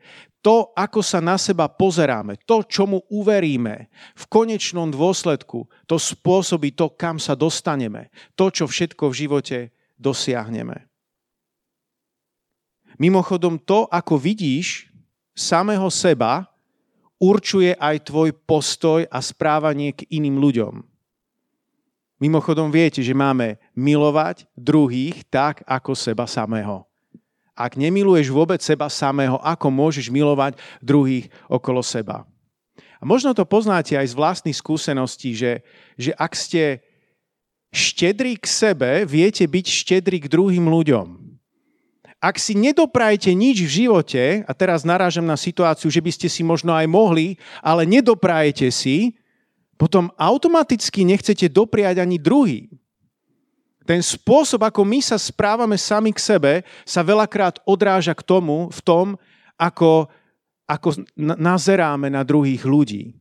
to, 0.46 0.70
ako 0.78 1.02
sa 1.02 1.18
na 1.18 1.34
seba 1.34 1.66
pozeráme, 1.66 2.38
to, 2.46 2.62
čomu 2.62 3.02
uveríme, 3.10 3.90
v 4.14 4.24
konečnom 4.30 4.86
dôsledku 4.94 5.66
to 5.90 5.98
spôsobí 5.98 6.70
to, 6.70 6.94
kam 6.94 7.18
sa 7.18 7.34
dostaneme, 7.34 8.14
to, 8.38 8.54
čo 8.54 8.70
všetko 8.70 9.10
v 9.10 9.18
živote 9.26 9.58
dosiahneme. 9.98 10.86
Mimochodom, 13.02 13.58
to, 13.58 13.90
ako 13.90 14.14
vidíš 14.22 14.86
samého 15.34 15.90
seba, 15.90 16.46
určuje 17.18 17.74
aj 17.74 18.06
tvoj 18.06 18.30
postoj 18.46 19.02
a 19.10 19.18
správanie 19.18 19.98
k 19.98 20.06
iným 20.14 20.38
ľuďom. 20.38 20.78
Mimochodom 22.22 22.70
viete, 22.70 23.02
že 23.02 23.18
máme 23.18 23.58
milovať 23.74 24.46
druhých 24.54 25.26
tak, 25.26 25.66
ako 25.66 25.98
seba 25.98 26.30
samého. 26.30 26.86
Ak 27.56 27.80
nemiluješ 27.80 28.28
vôbec 28.28 28.60
seba 28.60 28.92
samého, 28.92 29.40
ako 29.40 29.72
môžeš 29.72 30.12
milovať 30.12 30.60
druhých 30.84 31.32
okolo 31.48 31.80
seba? 31.80 32.28
A 33.00 33.02
možno 33.08 33.32
to 33.32 33.48
poznáte 33.48 33.96
aj 33.96 34.12
z 34.12 34.18
vlastných 34.18 34.56
skúseností, 34.56 35.32
že, 35.32 35.64
že 35.96 36.12
ak 36.16 36.36
ste 36.36 36.84
štedrí 37.72 38.36
k 38.36 38.46
sebe, 38.48 38.90
viete 39.08 39.48
byť 39.48 39.66
štedrí 39.68 40.20
k 40.24 40.30
druhým 40.32 40.68
ľuďom. 40.68 41.26
Ak 42.16 42.40
si 42.40 42.56
nedoprajete 42.56 43.36
nič 43.36 43.60
v 43.60 43.84
živote, 43.84 44.44
a 44.48 44.52
teraz 44.56 44.88
narážam 44.88 45.28
na 45.28 45.36
situáciu, 45.36 45.92
že 45.92 46.00
by 46.00 46.10
ste 46.12 46.28
si 46.32 46.40
možno 46.40 46.72
aj 46.72 46.88
mohli, 46.88 47.36
ale 47.60 47.84
nedoprajete 47.84 48.72
si, 48.72 49.16
potom 49.76 50.08
automaticky 50.16 51.04
nechcete 51.04 51.52
dopriať 51.52 52.00
ani 52.00 52.16
druhý. 52.16 52.72
Ten 53.86 54.02
spôsob, 54.02 54.66
ako 54.66 54.82
my 54.82 54.98
sa 54.98 55.14
správame 55.14 55.78
sami 55.78 56.10
k 56.10 56.18
sebe, 56.18 56.52
sa 56.82 57.06
veľakrát 57.06 57.62
odráža 57.62 58.18
k 58.18 58.26
tomu, 58.26 58.66
v 58.74 58.80
tom, 58.82 59.06
ako, 59.54 60.10
ako 60.66 61.06
nazeráme 61.16 62.10
na 62.10 62.26
druhých 62.26 62.66
ľudí. 62.66 63.14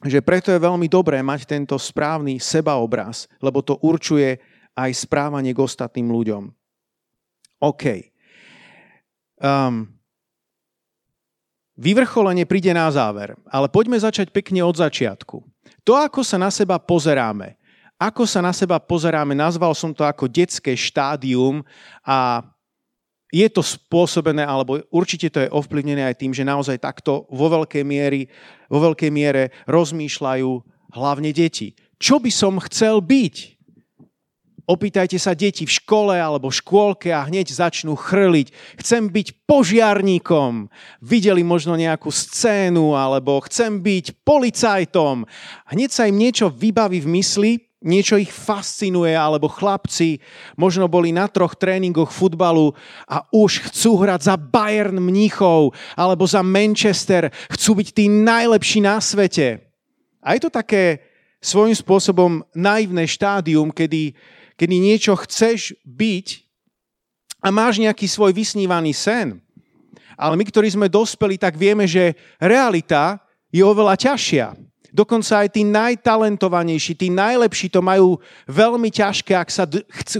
Že 0.00 0.24
preto 0.24 0.48
je 0.48 0.60
veľmi 0.60 0.88
dobré 0.88 1.20
mať 1.20 1.44
tento 1.44 1.76
správny 1.76 2.40
sebaobraz, 2.40 3.28
lebo 3.44 3.60
to 3.60 3.76
určuje 3.84 4.40
aj 4.76 4.90
správanie 4.96 5.52
k 5.52 5.60
ostatným 5.60 6.08
ľuďom. 6.08 6.52
OK. 7.60 8.12
Um, 9.40 9.88
vyvrcholenie 11.76 12.48
príde 12.48 12.72
na 12.72 12.88
záver, 12.88 13.36
ale 13.48 13.68
poďme 13.68 14.00
začať 14.00 14.32
pekne 14.32 14.64
od 14.64 14.76
začiatku. 14.76 15.44
To, 15.84 15.92
ako 15.96 16.20
sa 16.24 16.36
na 16.36 16.48
seba 16.52 16.76
pozeráme, 16.80 17.56
ako 17.96 18.28
sa 18.28 18.44
na 18.44 18.52
seba 18.52 18.76
pozeráme, 18.76 19.32
nazval 19.32 19.72
som 19.72 19.96
to 19.96 20.04
ako 20.04 20.28
detské 20.28 20.76
štádium 20.76 21.64
a 22.04 22.44
je 23.32 23.48
to 23.50 23.64
spôsobené, 23.64 24.46
alebo 24.46 24.80
určite 24.92 25.32
to 25.32 25.42
je 25.42 25.50
ovplyvnené 25.50 26.06
aj 26.06 26.20
tým, 26.20 26.32
že 26.32 26.46
naozaj 26.46 26.78
takto 26.78 27.26
vo 27.26 27.46
veľkej, 27.50 27.82
miery, 27.82 28.30
vo 28.70 28.78
veľkej 28.78 29.10
miere 29.10 29.50
rozmýšľajú 29.66 30.50
hlavne 30.94 31.30
deti. 31.34 31.74
Čo 31.98 32.22
by 32.22 32.30
som 32.30 32.62
chcel 32.62 33.02
byť? 33.02 33.56
Opýtajte 34.66 35.14
sa 35.22 35.30
deti 35.30 35.62
v 35.62 35.76
škole 35.78 36.18
alebo 36.18 36.50
v 36.50 36.58
škôlke 36.58 37.14
a 37.14 37.22
hneď 37.22 37.54
začnú 37.54 37.94
chrliť. 37.94 38.50
Chcem 38.82 39.06
byť 39.06 39.46
požiarníkom. 39.46 40.66
Videli 40.98 41.46
možno 41.46 41.78
nejakú 41.78 42.10
scénu 42.10 42.98
alebo 42.98 43.38
chcem 43.46 43.78
byť 43.78 44.26
policajtom. 44.26 45.22
Hneď 45.70 45.90
sa 45.94 46.10
im 46.10 46.18
niečo 46.18 46.50
vybaví 46.50 46.98
v 46.98 47.10
mysli 47.14 47.52
niečo 47.86 48.18
ich 48.18 48.34
fascinuje, 48.34 49.14
alebo 49.14 49.46
chlapci 49.46 50.18
možno 50.58 50.90
boli 50.90 51.14
na 51.14 51.30
troch 51.30 51.54
tréningoch 51.54 52.10
futbalu 52.10 52.74
a 53.06 53.22
už 53.30 53.70
chcú 53.70 54.02
hrať 54.02 54.20
za 54.26 54.34
Bayern 54.34 54.98
Mníchov 54.98 55.72
alebo 55.94 56.26
za 56.26 56.42
Manchester, 56.42 57.30
chcú 57.54 57.78
byť 57.78 57.88
tí 57.94 58.10
najlepší 58.10 58.82
na 58.82 58.98
svete. 58.98 59.62
A 60.18 60.34
je 60.34 60.42
to 60.42 60.50
také 60.50 61.06
svojím 61.38 61.78
spôsobom 61.78 62.42
naivné 62.50 63.06
štádium, 63.06 63.70
kedy, 63.70 64.18
kedy 64.58 64.74
niečo 64.82 65.14
chceš 65.22 65.78
byť 65.86 66.42
a 67.46 67.54
máš 67.54 67.78
nejaký 67.78 68.10
svoj 68.10 68.34
vysnívaný 68.34 68.90
sen. 68.90 69.38
Ale 70.18 70.34
my, 70.34 70.44
ktorí 70.48 70.72
sme 70.72 70.90
dospeli, 70.90 71.38
tak 71.38 71.54
vieme, 71.54 71.86
že 71.86 72.16
realita 72.42 73.20
je 73.52 73.62
oveľa 73.62 73.94
ťažšia. 73.94 74.56
Dokonca 74.96 75.44
aj 75.44 75.52
tí 75.52 75.60
najtalentovanejší, 75.60 76.96
tí 76.96 77.12
najlepší 77.12 77.68
to 77.68 77.84
majú 77.84 78.16
veľmi 78.48 78.88
ťažké, 78.88 79.36
ak 79.36 79.52
sa 79.52 79.68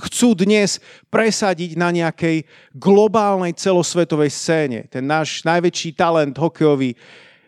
chcú 0.05 0.37
dnes 0.37 0.77
presadiť 1.09 1.81
na 1.81 1.89
nejakej 1.89 2.45
globálnej 2.77 3.57
celosvetovej 3.57 4.29
scéne. 4.29 4.85
Ten 4.93 5.09
náš 5.09 5.41
najväčší 5.49 5.97
talent 5.97 6.37
hokejový, 6.37 6.93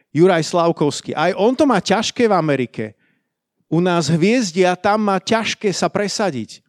Juraj 0.09 0.41
Slavkovský, 0.41 1.13
aj 1.13 1.37
on 1.37 1.53
to 1.53 1.69
má 1.69 1.85
ťažké 1.85 2.33
v 2.33 2.33
Amerike. 2.33 2.85
U 3.69 3.85
nás 3.85 4.09
hviezdi 4.09 4.65
a 4.65 4.73
tam 4.73 5.13
má 5.13 5.21
ťažké 5.21 5.69
sa 5.69 5.93
presadiť. 5.93 6.65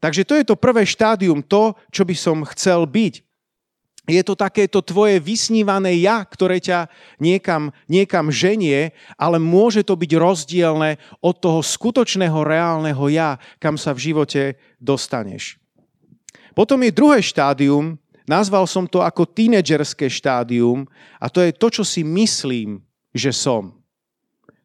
Takže 0.00 0.24
to 0.24 0.32
je 0.40 0.44
to 0.48 0.56
prvé 0.56 0.88
štádium, 0.88 1.44
to, 1.44 1.76
čo 1.92 2.08
by 2.08 2.16
som 2.16 2.40
chcel 2.56 2.88
byť 2.88 3.25
je 4.06 4.22
to 4.22 4.38
takéto 4.38 4.78
tvoje 4.78 5.18
vysnívané 5.18 5.98
ja, 5.98 6.22
ktoré 6.22 6.62
ťa 6.62 6.86
niekam, 7.18 7.74
niekam 7.90 8.30
ženie, 8.30 8.94
ale 9.18 9.42
môže 9.42 9.82
to 9.82 9.98
byť 9.98 10.12
rozdielne 10.14 11.02
od 11.18 11.34
toho 11.42 11.58
skutočného 11.58 12.38
reálneho 12.46 13.02
ja, 13.10 13.42
kam 13.58 13.74
sa 13.74 13.90
v 13.90 14.12
živote 14.12 14.42
dostaneš. 14.78 15.58
Potom 16.54 16.80
je 16.86 16.94
druhé 16.94 17.18
štádium, 17.20 17.98
nazval 18.24 18.64
som 18.70 18.86
to 18.86 19.02
ako 19.02 19.26
tínedžerské 19.26 20.06
štádium 20.06 20.86
a 21.18 21.26
to 21.26 21.42
je 21.42 21.50
to, 21.52 21.68
čo 21.68 21.84
si 21.84 22.06
myslím, 22.06 22.80
že 23.10 23.34
som. 23.34 23.74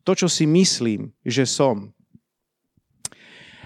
To, 0.05 0.13
čo 0.17 0.29
si 0.29 0.50
myslím, 0.50 1.13
že 1.25 1.45
som. 1.45 1.93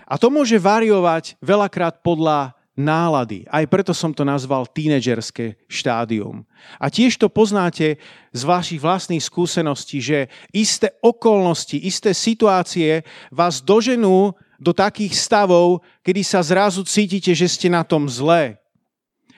A 0.05 0.15
to 0.21 0.29
môže 0.29 0.55
variovať 0.61 1.39
veľakrát 1.41 2.05
podľa 2.05 2.53
nálady. 2.75 3.47
Aj 3.47 3.63
preto 3.65 3.95
som 3.95 4.11
to 4.11 4.27
nazval 4.27 4.67
tínedžerské 4.67 5.55
štádium. 5.71 6.43
A 6.75 6.91
tiež 6.91 7.15
to 7.15 7.31
poznáte 7.31 7.95
z 8.35 8.41
vašich 8.43 8.83
vlastných 8.83 9.23
skúseností, 9.23 10.03
že 10.03 10.27
isté 10.51 10.91
okolnosti, 10.99 11.79
isté 11.79 12.11
situácie 12.11 13.07
vás 13.31 13.63
doženú 13.63 14.35
do 14.59 14.71
takých 14.75 15.15
stavov, 15.15 15.83
kedy 16.03 16.21
sa 16.23 16.43
zrazu 16.43 16.83
cítite, 16.83 17.31
že 17.31 17.47
ste 17.47 17.71
na 17.71 17.87
tom 17.87 18.11
zlé. 18.11 18.59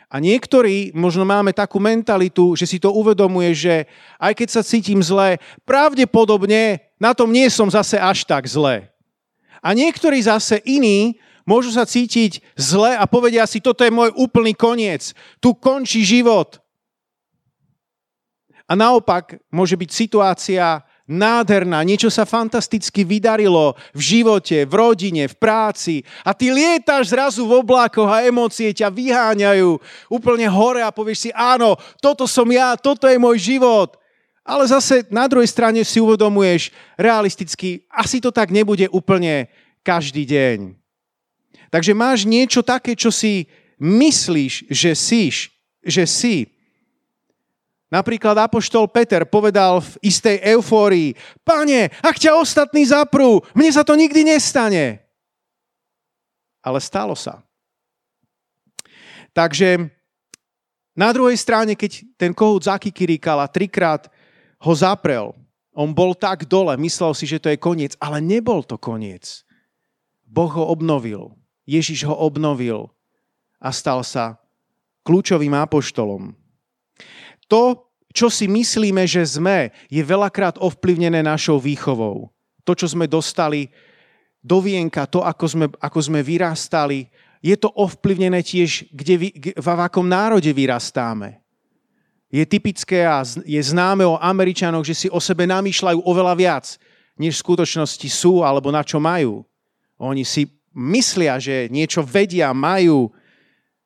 A 0.08 0.24
niektorí 0.24 0.96
možno 0.96 1.28
máme 1.28 1.52
takú 1.52 1.84
mentalitu, 1.84 2.56
že 2.56 2.64
si 2.64 2.80
to 2.80 2.96
uvedomuje, 2.96 3.52
že 3.52 3.76
aj 4.18 4.34
keď 4.40 4.48
sa 4.50 4.62
cítim 4.64 5.04
zle, 5.04 5.36
pravdepodobne 5.68 6.80
na 6.96 7.12
tom 7.12 7.30
nie 7.30 7.52
som 7.52 7.68
zase 7.68 8.00
až 8.00 8.24
tak 8.24 8.48
zle. 8.48 8.88
A 9.60 9.76
niektorí 9.76 10.24
zase 10.24 10.64
iní 10.64 11.20
môžu 11.48 11.72
sa 11.72 11.88
cítiť 11.88 12.44
zle 12.60 12.94
a 12.94 13.08
povedia 13.08 13.48
si, 13.48 13.64
toto 13.64 13.88
je 13.88 13.90
môj 13.90 14.12
úplný 14.20 14.52
koniec. 14.52 15.16
Tu 15.40 15.56
končí 15.56 16.04
život. 16.04 16.60
A 18.68 18.76
naopak 18.76 19.40
môže 19.48 19.80
byť 19.80 19.90
situácia 19.96 20.84
nádherná, 21.08 21.80
niečo 21.88 22.12
sa 22.12 22.28
fantasticky 22.28 23.08
vydarilo 23.08 23.80
v 23.96 24.02
živote, 24.04 24.68
v 24.68 24.74
rodine, 24.76 25.24
v 25.32 25.36
práci 25.40 25.96
a 26.28 26.36
ty 26.36 26.52
lietáš 26.52 27.16
zrazu 27.16 27.48
v 27.48 27.64
oblákoch 27.64 28.12
a 28.12 28.28
emócie 28.28 28.76
ťa 28.76 28.92
vyháňajú 28.92 29.80
úplne 30.12 30.52
hore 30.52 30.84
a 30.84 30.92
povieš 30.92 31.18
si, 31.18 31.30
áno, 31.32 31.80
toto 32.04 32.28
som 32.28 32.46
ja, 32.52 32.76
toto 32.76 33.08
je 33.08 33.16
môj 33.16 33.40
život. 33.40 33.96
Ale 34.44 34.68
zase 34.68 35.08
na 35.08 35.28
druhej 35.32 35.48
strane 35.48 35.84
si 35.88 36.04
uvedomuješ 36.04 36.76
realisticky, 37.00 37.88
asi 37.88 38.20
to 38.20 38.32
tak 38.32 38.52
nebude 38.52 38.92
úplne 38.92 39.48
každý 39.84 40.28
deň. 40.28 40.87
Takže 41.68 41.92
máš 41.92 42.24
niečo 42.24 42.64
také, 42.64 42.96
čo 42.96 43.12
si 43.12 43.48
myslíš, 43.80 44.72
že 44.72 44.92
si, 44.98 45.30
že 45.84 46.04
si. 46.08 46.50
Napríklad 47.88 48.36
Apoštol 48.36 48.92
Peter 48.92 49.24
povedal 49.24 49.80
v 49.80 50.12
istej 50.12 50.44
eufórii, 50.56 51.16
pane, 51.48 51.88
ak 52.04 52.20
ťa 52.20 52.36
ostatní 52.36 52.84
zaprú, 52.84 53.40
mne 53.56 53.72
sa 53.72 53.88
to 53.88 53.96
nikdy 53.96 54.28
nestane. 54.28 55.00
Ale 56.60 56.84
stalo 56.84 57.16
sa. 57.16 57.48
Takže 59.32 59.88
na 60.98 61.14
druhej 61.16 61.38
strane, 61.40 61.80
keď 61.80 62.04
ten 62.20 62.36
kohút 62.36 62.68
zakikiríkal 62.68 63.40
a 63.40 63.48
trikrát 63.48 64.12
ho 64.60 64.74
zaprel, 64.76 65.32
on 65.78 65.94
bol 65.94 66.18
tak 66.18 66.50
dole, 66.50 66.74
myslel 66.82 67.14
si, 67.14 67.30
že 67.30 67.38
to 67.38 67.54
je 67.54 67.62
koniec, 67.62 67.94
ale 68.02 68.18
nebol 68.18 68.66
to 68.66 68.82
koniec. 68.82 69.46
Boh 70.26 70.50
ho 70.50 70.66
obnovil. 70.74 71.38
Ježiš 71.68 72.08
ho 72.08 72.16
obnovil 72.16 72.88
a 73.60 73.76
stal 73.76 74.02
sa 74.02 74.40
kľúčovým 75.04 75.52
apoštolom. 75.52 76.32
To, 77.52 77.88
čo 78.16 78.32
si 78.32 78.48
myslíme, 78.48 79.04
že 79.04 79.24
sme, 79.28 79.76
je 79.92 80.02
veľakrát 80.02 80.58
ovplyvnené 80.58 81.22
našou 81.22 81.60
výchovou. 81.60 82.32
To, 82.64 82.72
čo 82.72 82.88
sme 82.88 83.06
dostali 83.06 83.70
do 84.40 84.64
vienka, 84.64 85.04
to, 85.06 85.24
ako 85.24 85.46
sme, 85.46 85.66
ako 85.80 86.00
sme 86.00 86.20
vyrastali, 86.24 87.12
je 87.44 87.56
to 87.56 87.70
ovplyvnené 87.72 88.42
tiež, 88.42 88.90
kde, 88.90 89.14
v, 89.20 89.24
v 89.54 89.68
akom 89.68 90.08
národe 90.08 90.50
vyrastáme. 90.50 91.40
Je 92.28 92.44
typické 92.44 93.08
a 93.08 93.24
je 93.24 93.62
známe 93.64 94.04
o 94.04 94.20
Američanoch, 94.20 94.84
že 94.84 94.96
si 94.96 95.08
o 95.08 95.20
sebe 95.24 95.48
namýšľajú 95.48 96.04
oveľa 96.04 96.34
viac, 96.36 96.66
než 97.16 97.40
v 97.40 97.44
skutočnosti 97.48 98.08
sú 98.12 98.44
alebo 98.44 98.68
na 98.68 98.84
čo 98.84 99.00
majú. 99.00 99.48
Oni 99.96 100.28
si 100.28 100.57
myslia, 100.78 101.42
že 101.42 101.66
niečo 101.74 102.06
vedia, 102.06 102.54
majú, 102.54 103.10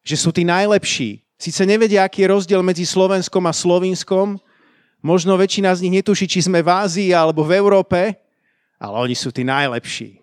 že 0.04 0.20
sú 0.20 0.36
tí 0.36 0.44
najlepší. 0.44 1.24
Sice 1.40 1.64
nevedia, 1.64 2.04
aký 2.04 2.28
je 2.28 2.32
rozdiel 2.36 2.60
medzi 2.60 2.84
Slovenskom 2.84 3.48
a 3.48 3.56
Slovinskom, 3.56 4.36
možno 5.00 5.40
väčšina 5.40 5.72
z 5.72 5.88
nich 5.88 6.04
netuší, 6.04 6.28
či 6.28 6.44
sme 6.44 6.60
v 6.60 6.70
Ázii 6.70 7.16
alebo 7.16 7.48
v 7.48 7.56
Európe, 7.56 8.20
ale 8.76 8.96
oni 9.00 9.16
sú 9.16 9.32
tí 9.32 9.48
najlepší. 9.48 10.20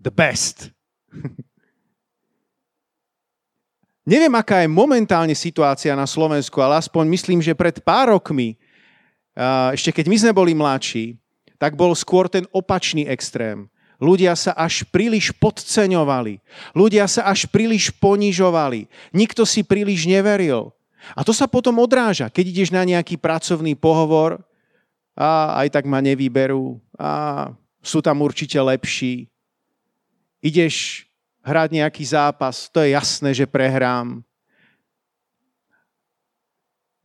The 0.00 0.10
best. 0.10 0.72
Neviem, 4.08 4.32
aká 4.40 4.64
je 4.64 4.72
momentálne 4.72 5.36
situácia 5.36 5.92
na 5.92 6.08
Slovensku, 6.08 6.56
ale 6.64 6.80
aspoň 6.80 7.04
myslím, 7.12 7.44
že 7.44 7.52
pred 7.52 7.84
pár 7.84 8.16
rokmi, 8.16 8.56
ešte 9.76 9.92
keď 9.92 10.04
my 10.08 10.16
sme 10.16 10.32
boli 10.32 10.56
mladší, 10.56 11.20
tak 11.60 11.76
bol 11.76 11.92
skôr 11.92 12.24
ten 12.32 12.48
opačný 12.48 13.04
extrém. 13.04 13.68
Ľudia 13.98 14.38
sa 14.38 14.54
až 14.54 14.86
príliš 14.86 15.34
podceňovali. 15.34 16.38
Ľudia 16.70 17.10
sa 17.10 17.26
až 17.26 17.50
príliš 17.50 17.90
ponižovali. 17.98 18.86
Nikto 19.10 19.42
si 19.42 19.66
príliš 19.66 20.06
neveril. 20.06 20.70
A 21.18 21.26
to 21.26 21.34
sa 21.34 21.50
potom 21.50 21.82
odráža, 21.82 22.30
keď 22.30 22.44
ideš 22.46 22.70
na 22.70 22.86
nejaký 22.86 23.18
pracovný 23.18 23.74
pohovor 23.74 24.38
a 25.18 25.58
aj 25.66 25.74
tak 25.74 25.84
ma 25.90 25.98
nevyberú 25.98 26.78
a 26.94 27.50
sú 27.82 27.98
tam 27.98 28.22
určite 28.22 28.58
lepší. 28.58 29.26
Ideš 30.38 31.06
hrať 31.42 31.68
nejaký 31.82 32.04
zápas, 32.06 32.70
to 32.70 32.82
je 32.82 32.94
jasné, 32.94 33.34
že 33.34 33.50
prehrám. 33.50 34.22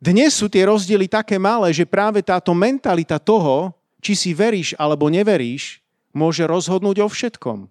Dnes 0.03 0.35
sú 0.35 0.51
tie 0.51 0.67
rozdiely 0.67 1.07
také 1.07 1.39
malé, 1.39 1.71
že 1.71 1.88
práve 1.88 2.19
táto 2.19 2.51
mentalita 2.51 3.17
toho, 3.17 3.71
či 4.03 4.19
si 4.19 4.35
veríš 4.35 4.75
alebo 4.75 5.07
neveríš, 5.07 5.83
môže 6.13 6.46
rozhodnúť 6.46 7.03
o 7.03 7.08
všetkom. 7.10 7.67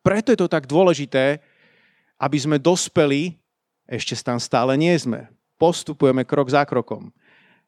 Preto 0.00 0.32
je 0.32 0.38
to 0.38 0.48
tak 0.48 0.70
dôležité, 0.70 1.42
aby 2.16 2.38
sme 2.38 2.56
dospeli, 2.62 3.36
ešte 3.90 4.14
tam 4.22 4.38
stále 4.38 4.78
nie 4.78 4.94
sme. 4.94 5.26
Postupujeme 5.58 6.24
krok 6.24 6.48
za 6.48 6.62
krokom. 6.64 7.10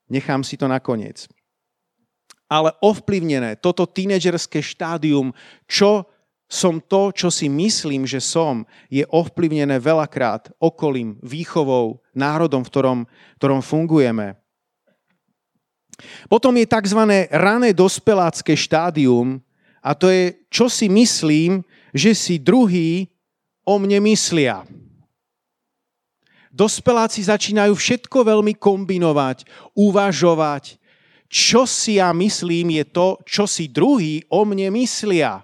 Nechám 0.06 0.46
si 0.46 0.56
to 0.56 0.70
nakoniec. 0.70 1.28
Ale 2.46 2.72
ovplyvnené 2.80 3.58
toto 3.58 3.84
tínedžerské 3.88 4.62
štádium, 4.62 5.34
čo 5.66 6.06
som 6.52 6.84
to, 6.84 7.16
čo 7.16 7.32
si 7.32 7.48
myslím, 7.48 8.04
že 8.04 8.20
som, 8.20 8.68
je 8.92 9.08
ovplyvnené 9.08 9.80
veľakrát 9.80 10.52
okolím, 10.60 11.16
výchovou, 11.24 12.04
národom, 12.12 12.60
v 12.60 12.68
ktorom, 12.68 12.98
v 13.08 13.36
ktorom 13.40 13.60
fungujeme. 13.64 14.36
Potom 16.28 16.52
je 16.60 16.68
tzv. 16.68 17.00
rané 17.32 17.72
dospelácké 17.72 18.52
štádium 18.52 19.40
a 19.82 19.98
to 19.98 20.06
je, 20.08 20.38
čo 20.46 20.70
si 20.70 20.86
myslím, 20.86 21.66
že 21.90 22.14
si 22.14 22.38
druhý 22.38 23.10
o 23.66 23.82
mne 23.82 23.98
myslia. 24.06 24.62
Dospeláci 26.52 27.24
začínajú 27.26 27.74
všetko 27.74 28.28
veľmi 28.28 28.54
kombinovať, 28.60 29.48
uvažovať. 29.74 30.78
Čo 31.32 31.64
si 31.64 31.96
ja 31.96 32.12
myslím 32.12 32.76
je 32.76 32.84
to, 32.92 33.08
čo 33.24 33.48
si 33.48 33.66
druhý 33.72 34.20
o 34.28 34.44
mne 34.44 34.68
myslia. 34.76 35.42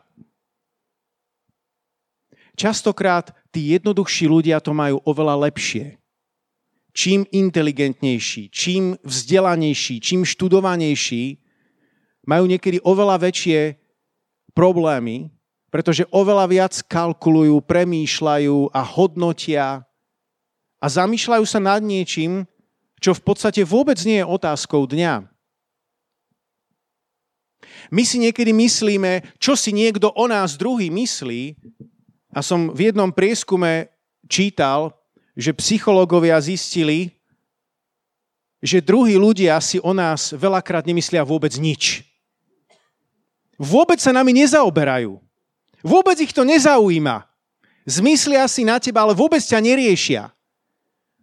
Častokrát 2.52 3.32
tí 3.48 3.72
jednoduchší 3.72 4.28
ľudia 4.28 4.60
to 4.60 4.76
majú 4.76 5.00
oveľa 5.08 5.48
lepšie. 5.48 5.96
Čím 6.92 7.24
inteligentnejší, 7.30 8.52
čím 8.52 8.98
vzdelanejší, 9.00 10.02
čím 10.02 10.28
študovanejší, 10.28 11.40
majú 12.28 12.44
niekedy 12.44 12.84
oveľa 12.84 13.16
väčšie 13.24 13.87
problémy, 14.58 15.30
pretože 15.70 16.02
oveľa 16.10 16.46
viac 16.50 16.74
kalkulujú, 16.90 17.62
premýšľajú 17.62 18.74
a 18.74 18.80
hodnotia 18.82 19.86
a 20.82 20.86
zamýšľajú 20.90 21.44
sa 21.46 21.62
nad 21.62 21.78
niečím, 21.78 22.42
čo 22.98 23.14
v 23.14 23.22
podstate 23.22 23.62
vôbec 23.62 24.02
nie 24.02 24.18
je 24.18 24.26
otázkou 24.26 24.90
dňa. 24.90 25.22
My 27.94 28.02
si 28.02 28.18
niekedy 28.18 28.50
myslíme, 28.50 29.22
čo 29.38 29.54
si 29.54 29.70
niekto 29.70 30.10
o 30.10 30.26
nás 30.26 30.58
druhý 30.58 30.90
myslí, 30.90 31.54
a 32.34 32.44
som 32.44 32.68
v 32.74 32.92
jednom 32.92 33.08
prieskume 33.08 33.88
čítal, 34.28 34.92
že 35.32 35.56
psychológovia 35.56 36.36
zistili, 36.42 37.14
že 38.60 38.82
druhí 38.84 39.14
ľudia 39.14 39.56
si 39.62 39.78
o 39.80 39.94
nás 39.94 40.34
veľakrát 40.34 40.84
nemyslia 40.84 41.22
vôbec 41.22 41.54
nič. 41.56 42.04
Vôbec 43.58 43.98
sa 43.98 44.14
nami 44.14 44.30
nezaoberajú. 44.30 45.18
Vôbec 45.82 46.16
ich 46.22 46.30
to 46.30 46.46
nezaujíma. 46.46 47.26
Zmyslia 47.82 48.46
si 48.46 48.62
na 48.62 48.78
teba, 48.78 49.02
ale 49.02 49.18
vôbec 49.18 49.42
ťa 49.42 49.58
neriešia. 49.58 50.30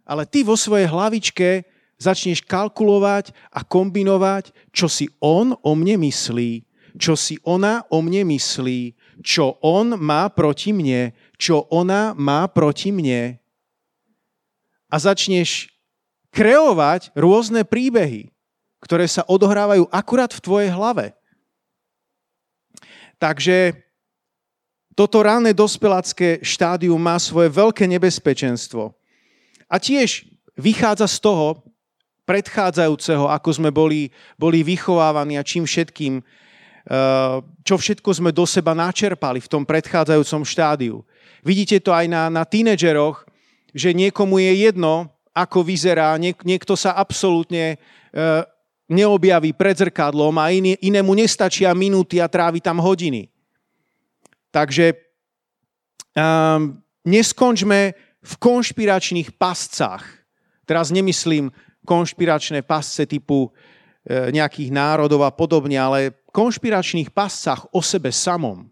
Ale 0.04 0.28
ty 0.28 0.44
vo 0.44 0.54
svojej 0.54 0.86
hlavičke 0.86 1.64
začneš 1.96 2.44
kalkulovať 2.44 3.32
a 3.48 3.64
kombinovať, 3.64 4.52
čo 4.70 4.86
si 4.86 5.08
on 5.18 5.56
o 5.64 5.72
mne 5.72 5.96
myslí, 6.04 6.62
čo 7.00 7.16
si 7.16 7.40
ona 7.44 7.84
o 7.88 8.04
mne 8.04 8.28
myslí, 8.36 8.92
čo 9.24 9.56
on 9.64 9.96
má 9.96 10.28
proti 10.28 10.76
mne, 10.76 11.16
čo 11.40 11.64
ona 11.72 12.12
má 12.12 12.44
proti 12.52 12.92
mne. 12.92 13.40
A 14.92 14.96
začneš 15.00 15.72
kreovať 16.30 17.16
rôzne 17.16 17.64
príbehy, 17.64 18.28
ktoré 18.84 19.08
sa 19.08 19.24
odohrávajú 19.24 19.88
akurát 19.88 20.30
v 20.30 20.44
tvojej 20.44 20.70
hlave. 20.70 21.16
Takže 23.16 23.72
toto 24.96 25.20
ranné 25.20 25.52
dospelácké 25.52 26.40
štádium 26.40 27.00
má 27.00 27.20
svoje 27.20 27.52
veľké 27.52 27.84
nebezpečenstvo. 27.84 28.96
A 29.68 29.76
tiež 29.76 30.24
vychádza 30.56 31.08
z 31.08 31.18
toho 31.20 31.46
predchádzajúceho, 32.24 33.28
ako 33.28 33.50
sme 33.52 33.70
boli, 33.70 34.08
boli 34.40 34.64
vychovávaní 34.64 35.36
a 35.36 35.46
čím 35.46 35.68
všetkým 35.68 36.24
Eh, 36.86 37.36
čo 37.66 37.74
všetko 37.74 38.14
sme 38.14 38.30
do 38.30 38.46
seba 38.46 38.70
načerpali 38.70 39.42
v 39.42 39.50
tom 39.50 39.66
predchádzajúcom 39.66 40.46
štádiu. 40.46 41.02
Vidíte 41.42 41.82
to 41.82 41.90
aj 41.90 42.06
na, 42.06 42.30
na 42.30 42.46
tínedžeroch, 42.46 43.26
že 43.74 43.90
niekomu 43.90 44.38
je 44.38 44.70
jedno, 44.70 45.10
ako 45.34 45.66
vyzerá, 45.66 46.14
niek- 46.14 46.46
niekto 46.46 46.78
sa 46.78 46.94
absolútne 46.94 47.74
e, 47.74 47.76
neobjaví 48.86 49.52
pred 49.52 49.76
zrkadlom 49.78 50.38
a 50.38 50.50
iný, 50.54 50.78
inému 50.78 51.14
nestačia 51.14 51.74
minúty 51.74 52.22
a 52.22 52.30
trávi 52.30 52.62
tam 52.62 52.78
hodiny. 52.78 53.26
Takže 54.54 54.94
um, 56.14 56.78
neskončme 57.04 57.94
v 58.26 58.32
konšpiračných 58.42 59.34
pascách. 59.38 60.02
Teraz 60.66 60.90
nemyslím 60.90 61.54
konšpiračné 61.86 62.66
pasce 62.66 63.06
typu 63.06 63.46
e, 63.46 63.50
nejakých 64.34 64.74
národov 64.74 65.22
a 65.22 65.30
podobne, 65.30 65.78
ale 65.78 66.26
konšpiračných 66.34 67.14
pascách 67.14 67.70
o 67.70 67.78
sebe 67.78 68.10
samom, 68.10 68.66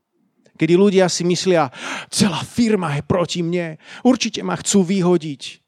kedy 0.59 0.74
ľudia 0.74 1.07
si 1.07 1.22
myslia, 1.22 1.70
celá 2.11 2.42
firma 2.42 2.98
je 2.98 3.07
proti 3.07 3.46
mne, 3.46 3.79
určite 4.03 4.42
ma 4.42 4.59
chcú 4.59 4.83
vyhodiť. 4.83 5.62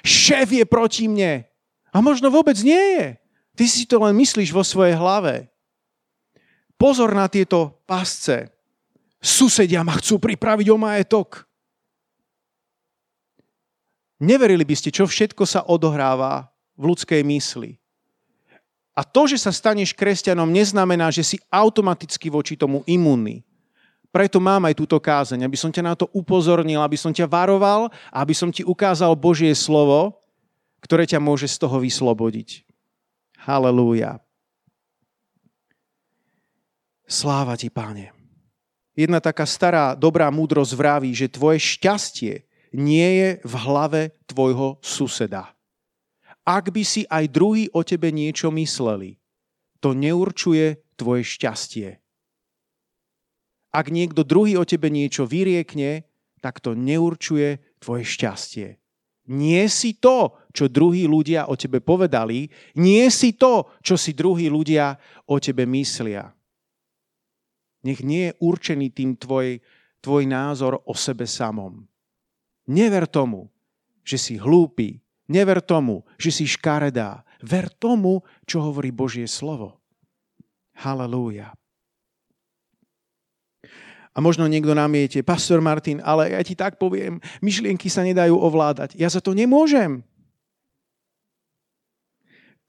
Šéf 0.00 0.48
je 0.56 0.64
proti 0.64 1.04
mne. 1.12 1.44
A 1.92 2.00
možno 2.00 2.32
vôbec 2.32 2.56
nie 2.64 2.80
je. 2.96 3.19
Ty 3.60 3.68
si 3.68 3.84
to 3.84 4.00
len 4.00 4.16
myslíš 4.16 4.56
vo 4.56 4.64
svojej 4.64 4.96
hlave. 4.96 5.52
Pozor 6.80 7.12
na 7.12 7.28
tieto 7.28 7.76
pasce. 7.84 8.48
Susedia 9.20 9.84
ma 9.84 10.00
chcú 10.00 10.16
pripraviť 10.16 10.72
o 10.72 10.80
majetok. 10.80 11.44
Neverili 14.16 14.64
by 14.64 14.74
ste, 14.80 14.88
čo 14.88 15.04
všetko 15.04 15.44
sa 15.44 15.60
odohráva 15.68 16.48
v 16.72 16.88
ľudskej 16.88 17.20
mysli. 17.20 17.76
A 18.96 19.04
to, 19.04 19.28
že 19.28 19.36
sa 19.36 19.52
staneš 19.52 19.92
kresťanom, 19.92 20.48
neznamená, 20.48 21.12
že 21.12 21.20
si 21.20 21.36
automaticky 21.52 22.32
voči 22.32 22.56
tomu 22.56 22.80
imunný. 22.88 23.44
Preto 24.08 24.40
mám 24.40 24.64
aj 24.64 24.72
túto 24.72 24.96
kázeň, 24.96 25.44
aby 25.44 25.60
som 25.60 25.68
ťa 25.68 25.84
na 25.84 25.92
to 25.92 26.08
upozornil, 26.16 26.80
aby 26.80 26.96
som 26.96 27.12
ťa 27.12 27.28
varoval 27.28 27.92
a 28.08 28.24
aby 28.24 28.32
som 28.32 28.48
ti 28.48 28.64
ukázal 28.64 29.12
Božie 29.20 29.52
slovo, 29.52 30.16
ktoré 30.80 31.04
ťa 31.04 31.20
môže 31.20 31.44
z 31.44 31.60
toho 31.60 31.76
vyslobodiť. 31.76 32.69
Halelúja. 33.50 34.22
Sláva 37.10 37.58
ti, 37.58 37.66
páne. 37.66 38.14
Jedna 38.94 39.18
taká 39.18 39.42
stará, 39.42 39.98
dobrá 39.98 40.30
múdrosť 40.30 40.78
vraví, 40.78 41.10
že 41.10 41.26
tvoje 41.26 41.58
šťastie 41.58 42.46
nie 42.70 43.08
je 43.18 43.28
v 43.42 43.54
hlave 43.58 44.14
tvojho 44.30 44.78
suseda 44.78 45.50
ak 46.50 46.74
by 46.74 46.82
si 46.82 47.06
aj 47.06 47.30
druhý 47.30 47.70
o 47.70 47.86
tebe 47.86 48.10
niečo 48.10 48.50
mysleli, 48.50 49.20
to 49.78 49.94
neurčuje 49.94 50.82
tvoje 50.98 51.22
šťastie. 51.22 51.88
Ak 53.70 53.86
niekto 53.86 54.26
druhý 54.26 54.58
o 54.58 54.66
tebe 54.66 54.90
niečo 54.90 55.30
vyriekne, 55.30 56.10
tak 56.42 56.58
to 56.58 56.74
neurčuje 56.74 57.62
tvoje 57.78 58.02
šťastie. 58.02 58.68
Nie 59.30 59.70
si 59.70 59.96
to, 60.02 60.50
čo 60.50 60.66
druhí 60.66 61.06
ľudia 61.06 61.46
o 61.46 61.54
tebe 61.54 61.78
povedali, 61.78 62.50
nie 62.82 63.06
si 63.14 63.38
to, 63.38 63.78
čo 63.78 63.94
si 63.94 64.10
druhí 64.12 64.50
ľudia 64.50 64.98
o 65.30 65.38
tebe 65.38 65.64
myslia. 65.70 66.26
Nech 67.86 68.02
nie 68.02 68.28
je 68.28 68.36
určený 68.42 68.90
tým 68.92 69.16
tvoj, 69.16 69.62
tvoj 70.02 70.22
názor 70.26 70.82
o 70.84 70.92
sebe 70.92 71.24
samom. 71.24 71.86
Never 72.66 73.06
tomu, 73.06 73.48
že 74.02 74.18
si 74.18 74.34
hlúpy, 74.36 75.00
Never 75.30 75.62
tomu, 75.62 76.02
že 76.18 76.34
si 76.34 76.44
škaredá. 76.50 77.22
Ver 77.38 77.70
tomu, 77.70 78.26
čo 78.50 78.66
hovorí 78.66 78.90
Božie 78.90 79.30
slovo. 79.30 79.78
Halelúja. 80.82 81.54
A 84.10 84.18
možno 84.18 84.50
niekto 84.50 84.74
namiete, 84.74 85.22
pastor 85.22 85.62
Martin, 85.62 86.02
ale 86.02 86.34
ja 86.34 86.42
ti 86.42 86.58
tak 86.58 86.82
poviem, 86.82 87.22
myšlienky 87.38 87.86
sa 87.86 88.02
nedajú 88.02 88.34
ovládať. 88.34 88.98
Ja 88.98 89.06
za 89.06 89.22
to 89.22 89.30
nemôžem. 89.32 90.02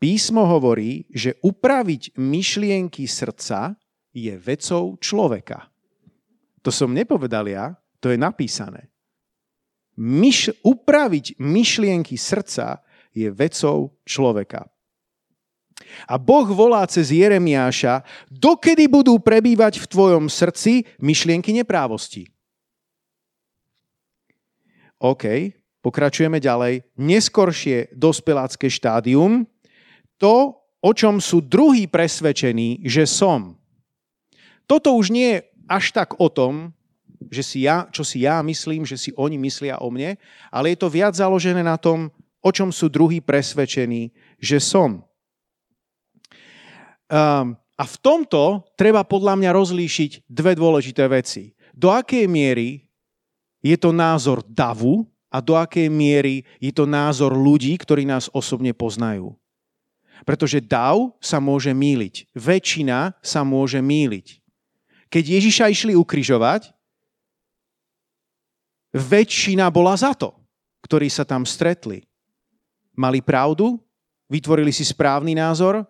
Písmo 0.02 0.46
hovorí, 0.50 1.06
že 1.14 1.38
upraviť 1.46 2.18
myšlienky 2.18 3.06
srdca 3.06 3.78
je 4.14 4.34
vecou 4.38 4.98
človeka. 4.98 5.70
To 6.62 6.74
som 6.74 6.94
nepovedal 6.94 7.46
ja, 7.50 7.78
to 8.02 8.10
je 8.10 8.18
napísané. 8.18 8.90
Myš, 9.98 10.54
upraviť 10.66 11.38
myšlienky 11.38 12.18
srdca 12.18 12.82
je 13.14 13.30
vecou 13.30 13.94
človeka. 14.02 14.66
A 16.08 16.16
Boh 16.20 16.48
volá 16.48 16.84
cez 16.88 17.12
Jeremiáša, 17.12 18.04
dokedy 18.32 18.88
budú 18.88 19.18
prebývať 19.20 19.82
v 19.82 19.90
tvojom 19.90 20.26
srdci 20.28 20.88
myšlienky 21.00 21.52
neprávosti. 21.56 22.28
OK, 25.02 25.54
pokračujeme 25.82 26.38
ďalej. 26.38 26.86
Neskoršie 27.02 27.90
dospelácké 27.98 28.70
štádium, 28.70 29.50
to, 30.22 30.54
o 30.82 30.92
čom 30.94 31.18
sú 31.18 31.42
druhí 31.42 31.90
presvedčení, 31.90 32.86
že 32.86 33.10
som. 33.10 33.58
Toto 34.70 34.94
už 34.94 35.10
nie 35.10 35.38
je 35.38 35.40
až 35.66 35.92
tak 35.92 36.22
o 36.22 36.30
tom, 36.30 36.74
že 37.30 37.44
si 37.46 37.58
ja, 37.66 37.86
čo 37.90 38.02
si 38.02 38.26
ja 38.26 38.42
myslím, 38.42 38.86
že 38.86 38.98
si 38.98 39.10
oni 39.14 39.38
myslia 39.42 39.78
o 39.78 39.90
mne, 39.94 40.18
ale 40.50 40.74
je 40.74 40.78
to 40.82 40.90
viac 40.90 41.14
založené 41.14 41.62
na 41.62 41.78
tom, 41.78 42.10
o 42.42 42.50
čom 42.50 42.74
sú 42.74 42.90
druhí 42.90 43.22
presvedčení, 43.22 44.10
že 44.42 44.58
som. 44.58 45.06
Um, 47.12 47.60
a 47.76 47.84
v 47.84 47.96
tomto 48.00 48.64
treba 48.80 49.04
podľa 49.04 49.36
mňa 49.36 49.52
rozlíšiť 49.52 50.32
dve 50.32 50.56
dôležité 50.56 51.12
veci. 51.12 51.52
Do 51.76 51.92
akej 51.92 52.24
miery 52.24 52.88
je 53.60 53.76
to 53.76 53.92
názor 53.92 54.40
davu 54.48 55.04
a 55.28 55.44
do 55.44 55.60
akej 55.60 55.92
miery 55.92 56.48
je 56.64 56.72
to 56.72 56.88
názor 56.88 57.36
ľudí, 57.36 57.76
ktorí 57.76 58.08
nás 58.08 58.32
osobne 58.32 58.72
poznajú. 58.72 59.36
Pretože 60.24 60.64
dav 60.64 61.12
sa 61.20 61.44
môže 61.44 61.76
míliť. 61.76 62.32
Väčšina 62.32 63.18
sa 63.20 63.42
môže 63.44 63.84
míliť. 63.84 64.40
Keď 65.12 65.24
Ježiša 65.28 65.66
išli 65.68 65.94
ukrižovať, 65.98 66.72
väčšina 68.96 69.68
bola 69.68 70.00
za 70.00 70.16
to, 70.16 70.32
ktorí 70.88 71.12
sa 71.12 71.28
tam 71.28 71.44
stretli. 71.44 72.08
Mali 72.96 73.20
pravdu? 73.20 73.84
Vytvorili 74.32 74.72
si 74.72 74.88
správny 74.88 75.36
názor? 75.36 75.84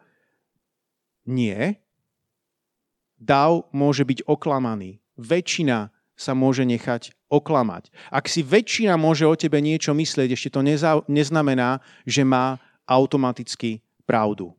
Nie. 1.25 1.81
Dav 3.21 3.69
môže 3.69 4.01
byť 4.01 4.25
oklamaný. 4.25 4.97
Väčšina 5.17 5.93
sa 6.17 6.33
môže 6.33 6.65
nechať 6.65 7.13
oklamať. 7.29 7.89
Ak 8.09 8.29
si 8.29 8.45
väčšina 8.45 8.97
môže 8.97 9.25
o 9.25 9.33
tebe 9.37 9.57
niečo 9.61 9.93
myslieť, 9.93 10.29
ešte 10.33 10.49
to 10.53 10.61
neza- 10.61 11.05
neznamená, 11.09 11.81
že 12.05 12.21
má 12.21 12.61
automaticky 12.85 13.81
pravdu. 14.05 14.53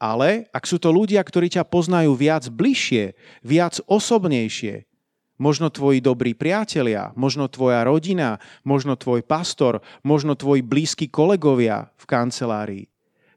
Ale 0.00 0.48
ak 0.50 0.64
sú 0.64 0.80
to 0.80 0.88
ľudia, 0.88 1.20
ktorí 1.20 1.52
ťa 1.52 1.68
poznajú 1.68 2.16
viac 2.16 2.48
bližšie, 2.48 3.12
viac 3.44 3.76
osobnejšie, 3.84 4.88
možno 5.36 5.68
tvoji 5.68 6.00
dobrí 6.00 6.32
priatelia, 6.32 7.12
možno 7.16 7.48
tvoja 7.52 7.84
rodina, 7.84 8.40
možno 8.64 8.96
tvoj 8.96 9.20
pastor, 9.24 9.84
možno 10.00 10.36
tvoji 10.36 10.64
blízki 10.64 11.08
kolegovia 11.08 11.92
v 12.00 12.04
kancelárii, 12.08 12.84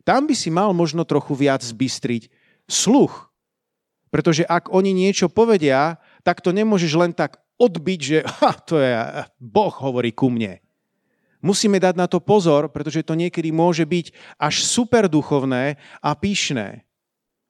tam 0.03 0.27
by 0.27 0.35
si 0.35 0.51
mal 0.51 0.75
možno 0.75 1.07
trochu 1.07 1.35
viac 1.35 1.63
zbystriť 1.63 2.27
sluch. 2.67 3.31
Pretože 4.13 4.45
ak 4.45 4.69
oni 4.69 4.93
niečo 4.93 5.31
povedia, 5.31 5.97
tak 6.21 6.39
to 6.43 6.53
nemôžeš 6.53 6.93
len 6.93 7.11
tak 7.15 7.41
odbiť, 7.57 7.99
že 7.99 8.17
ha, 8.43 8.53
to 8.53 8.77
je, 8.77 8.93
Boh 9.41 9.73
hovorí 9.73 10.13
ku 10.13 10.29
mne. 10.29 10.61
Musíme 11.43 11.75
dať 11.75 11.99
na 11.99 12.07
to 12.07 12.23
pozor, 12.23 12.71
pretože 12.71 13.03
to 13.03 13.19
niekedy 13.19 13.51
môže 13.51 13.83
byť 13.83 14.15
až 14.39 14.63
super 14.63 15.11
duchovné 15.11 15.75
a 15.99 16.15
pyšné. 16.15 16.87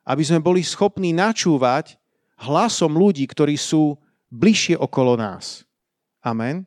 Aby 0.01 0.23
sme 0.25 0.41
boli 0.41 0.65
schopní 0.65 1.13
načúvať 1.13 2.01
hlasom 2.41 2.97
ľudí, 2.97 3.29
ktorí 3.29 3.53
sú 3.53 4.01
bližšie 4.33 4.81
okolo 4.81 5.13
nás. 5.13 5.61
Amen. 6.25 6.65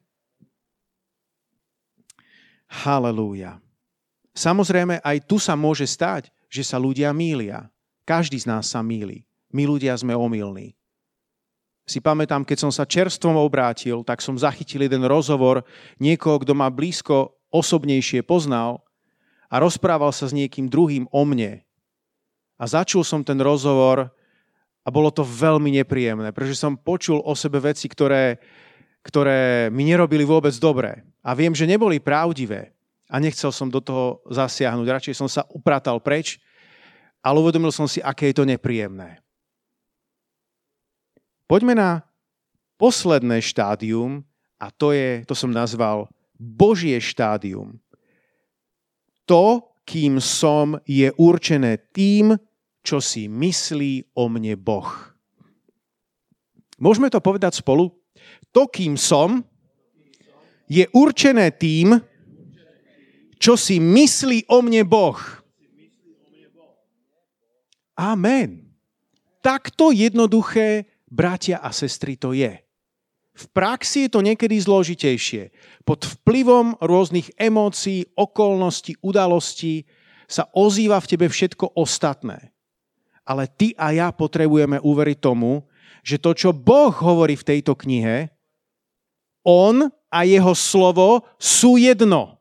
Halelúja. 2.70 3.59
Samozrejme, 4.37 5.01
aj 5.01 5.25
tu 5.25 5.40
sa 5.40 5.57
môže 5.57 5.88
stať, 5.88 6.29
že 6.53 6.61
sa 6.61 6.77
ľudia 6.77 7.09
mília. 7.16 7.72
Každý 8.05 8.37
z 8.37 8.46
nás 8.46 8.68
sa 8.68 8.85
míli. 8.85 9.25
My 9.49 9.64
ľudia 9.64 9.96
sme 9.96 10.12
omylní. 10.12 10.77
Si 11.88 12.05
pamätám, 12.05 12.44
keď 12.44 12.68
som 12.68 12.72
sa 12.75 12.85
čerstvom 12.85 13.40
obrátil, 13.40 14.05
tak 14.05 14.20
som 14.20 14.37
zachytil 14.37 14.85
jeden 14.85 15.09
rozhovor 15.09 15.64
niekoho, 15.96 16.37
kto 16.44 16.53
ma 16.53 16.68
blízko 16.68 17.33
osobnejšie 17.49 18.20
poznal 18.27 18.85
a 19.49 19.57
rozprával 19.57 20.12
sa 20.12 20.29
s 20.29 20.37
niekým 20.37 20.68
druhým 20.68 21.09
o 21.09 21.22
mne. 21.25 21.64
A 22.61 22.64
začul 22.68 23.07
som 23.07 23.25
ten 23.25 23.40
rozhovor 23.40 24.12
a 24.85 24.88
bolo 24.92 25.09
to 25.09 25.25
veľmi 25.25 25.81
nepríjemné, 25.81 26.35
pretože 26.37 26.61
som 26.61 26.77
počul 26.77 27.25
o 27.25 27.33
sebe 27.38 27.62
veci, 27.62 27.88
ktoré, 27.88 28.37
ktoré 29.01 29.72
mi 29.72 29.88
nerobili 29.88 30.27
vôbec 30.27 30.53
dobre. 30.61 31.07
A 31.25 31.33
viem, 31.33 31.55
že 31.57 31.70
neboli 31.70 32.03
pravdivé 32.03 32.76
a 33.07 33.23
nechcel 33.23 33.55
som 33.55 33.71
do 33.71 33.79
toho 33.79 34.23
zasiahnuť. 34.27 34.87
Radšej 34.87 35.14
som 35.14 35.31
sa 35.31 35.47
upratal 35.55 36.03
preč, 36.03 36.42
ale 37.23 37.38
uvedomil 37.38 37.71
som 37.71 37.87
si, 37.87 38.03
aké 38.03 38.31
je 38.31 38.42
to 38.42 38.45
nepríjemné. 38.47 39.23
Poďme 41.47 41.79
na 41.79 41.90
posledné 42.79 43.38
štádium 43.38 44.27
a 44.59 44.75
to 44.75 44.90
je, 44.90 45.23
to 45.23 45.35
som 45.35 45.55
nazval 45.55 46.11
Božie 46.35 46.99
štádium. 46.99 47.79
To, 49.27 49.75
kým 49.87 50.19
som, 50.19 50.79
je 50.83 51.11
určené 51.14 51.79
tým, 51.95 52.35
čo 52.83 52.99
si 53.03 53.27
myslí 53.27 54.14
o 54.14 54.31
mne 54.31 54.55
Boh. 54.59 54.87
Môžeme 56.79 57.11
to 57.11 57.23
povedať 57.23 57.59
spolu? 57.59 57.90
To, 58.55 58.66
kým 58.71 58.95
som, 58.99 59.42
je 60.66 60.87
určené 60.95 61.55
tým, 61.55 61.99
čo 63.37 63.55
si 63.55 63.81
myslí 63.81 64.49
o 64.49 64.64
mne 64.64 64.83
Boh. 64.85 65.18
Amen. 67.96 68.68
Takto 69.40 69.88
jednoduché, 69.94 70.85
bratia 71.09 71.62
a 71.62 71.72
sestry, 71.72 72.20
to 72.20 72.37
je. 72.37 72.61
V 73.37 73.44
praxi 73.53 74.09
je 74.09 74.11
to 74.16 74.25
niekedy 74.25 74.57
zložitejšie. 74.57 75.53
Pod 75.85 76.05
vplyvom 76.05 76.81
rôznych 76.81 77.33
emócií, 77.37 78.09
okolností, 78.16 78.96
udalostí 79.05 79.85
sa 80.25 80.49
ozýva 80.57 80.99
v 81.01 81.09
tebe 81.14 81.27
všetko 81.29 81.77
ostatné. 81.77 82.53
Ale 83.29 83.44
ty 83.44 83.77
a 83.77 83.92
ja 83.92 84.09
potrebujeme 84.09 84.81
uveriť 84.81 85.18
tomu, 85.20 85.68
že 86.01 86.16
to, 86.16 86.33
čo 86.33 86.51
Boh 86.57 86.94
hovorí 86.94 87.37
v 87.37 87.44
tejto 87.55 87.77
knihe, 87.77 88.33
On 89.46 89.85
a 90.11 90.18
jeho 90.25 90.55
slovo 90.57 91.22
sú 91.38 91.77
jedno. 91.77 92.36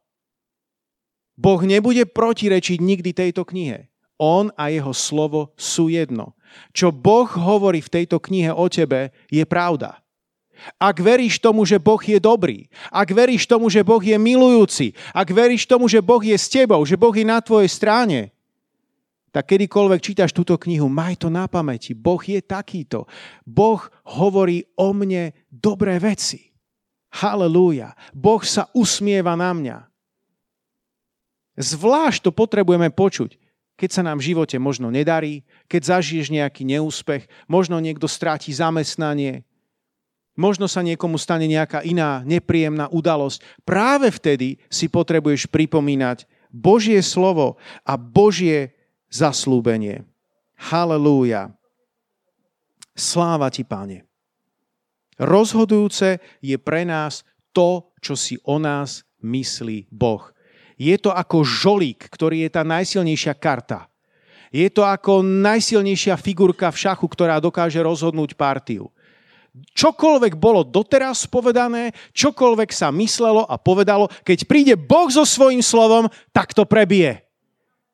Boh 1.35 1.59
nebude 1.63 2.07
protirečiť 2.07 2.79
nikdy 2.79 3.11
tejto 3.11 3.43
knihe. 3.43 3.91
On 4.15 4.47
a 4.55 4.71
jeho 4.71 4.95
slovo 4.95 5.51
sú 5.59 5.91
jedno. 5.91 6.35
Čo 6.71 6.95
Boh 6.95 7.27
hovorí 7.27 7.83
v 7.83 7.91
tejto 7.91 8.23
knihe 8.23 8.55
o 8.55 8.65
tebe, 8.71 9.11
je 9.27 9.43
pravda. 9.43 9.99
Ak 10.79 11.03
veríš 11.03 11.43
tomu, 11.43 11.67
že 11.67 11.75
Boh 11.75 11.99
je 11.99 12.15
dobrý, 12.15 12.71
ak 12.87 13.11
veríš 13.11 13.43
tomu, 13.43 13.67
že 13.67 13.83
Boh 13.83 13.99
je 13.99 14.15
milujúci, 14.15 14.95
ak 15.11 15.27
veríš 15.27 15.67
tomu, 15.67 15.91
že 15.91 15.99
Boh 15.99 16.23
je 16.23 16.31
s 16.31 16.47
tebou, 16.47 16.79
že 16.87 16.95
Boh 16.95 17.11
je 17.11 17.27
na 17.27 17.43
tvojej 17.43 17.67
strane, 17.67 18.31
tak 19.35 19.51
kedykoľvek 19.51 19.99
čítaš 19.99 20.31
túto 20.31 20.55
knihu, 20.55 20.87
maj 20.87 21.19
to 21.19 21.27
na 21.27 21.43
pamäti. 21.51 21.91
Boh 21.91 22.23
je 22.23 22.39
takýto. 22.39 23.03
Boh 23.43 23.83
hovorí 24.07 24.63
o 24.79 24.95
mne 24.95 25.35
dobré 25.51 25.99
veci. 25.99 26.55
Halelúja. 27.19 27.91
Boh 28.15 28.39
sa 28.47 28.71
usmieva 28.71 29.35
na 29.35 29.51
mňa. 29.51 29.77
Zvlášť 31.55 32.27
to 32.27 32.31
potrebujeme 32.35 32.91
počuť, 32.91 33.39
keď 33.75 33.89
sa 33.91 34.01
nám 34.03 34.19
v 34.19 34.31
živote 34.31 34.55
možno 34.59 34.91
nedarí, 34.91 35.43
keď 35.67 35.99
zažiješ 35.99 36.31
nejaký 36.31 36.63
neúspech, 36.67 37.27
možno 37.47 37.79
niekto 37.79 38.07
stráti 38.07 38.55
zamestnanie, 38.55 39.43
možno 40.35 40.67
sa 40.67 40.83
niekomu 40.83 41.19
stane 41.19 41.47
nejaká 41.47 41.83
iná 41.83 42.23
nepríjemná 42.23 42.91
udalosť. 42.91 43.43
Práve 43.63 44.11
vtedy 44.11 44.59
si 44.71 44.87
potrebuješ 44.91 45.47
pripomínať 45.51 46.27
Božie 46.51 46.99
slovo 47.03 47.59
a 47.83 47.99
Božie 47.99 48.75
zaslúbenie. 49.11 50.07
Halelúja. 50.55 51.51
Sláva 52.95 53.51
ti, 53.51 53.67
Pane. 53.67 54.07
Rozhodujúce 55.19 56.19
je 56.43 56.55
pre 56.59 56.83
nás 56.87 57.23
to, 57.55 57.91
čo 58.03 58.19
si 58.19 58.35
o 58.43 58.59
nás 58.59 59.03
myslí 59.23 59.87
Boh. 59.91 60.34
Je 60.75 60.95
to 60.99 61.11
ako 61.11 61.47
žolík, 61.47 62.11
ktorý 62.11 62.47
je 62.47 62.49
tá 62.51 62.63
najsilnejšia 62.67 63.33
karta. 63.39 63.87
Je 64.51 64.67
to 64.71 64.83
ako 64.83 65.23
najsilnejšia 65.23 66.15
figurka 66.19 66.71
v 66.71 66.79
šachu, 66.87 67.07
ktorá 67.11 67.39
dokáže 67.39 67.79
rozhodnúť 67.79 68.35
partiu. 68.39 68.91
čokoľvek 69.55 70.35
bolo 70.35 70.67
doteraz 70.67 71.23
povedané, 71.31 71.95
čokoľvek 72.11 72.75
sa 72.75 72.91
myslelo 72.91 73.47
a 73.47 73.55
povedalo, 73.55 74.11
keď 74.27 74.43
príde 74.43 74.75
Boh 74.75 75.07
so 75.07 75.23
svojím 75.23 75.63
slovom, 75.63 76.11
tak 76.35 76.51
to 76.51 76.67
prebije. 76.67 77.23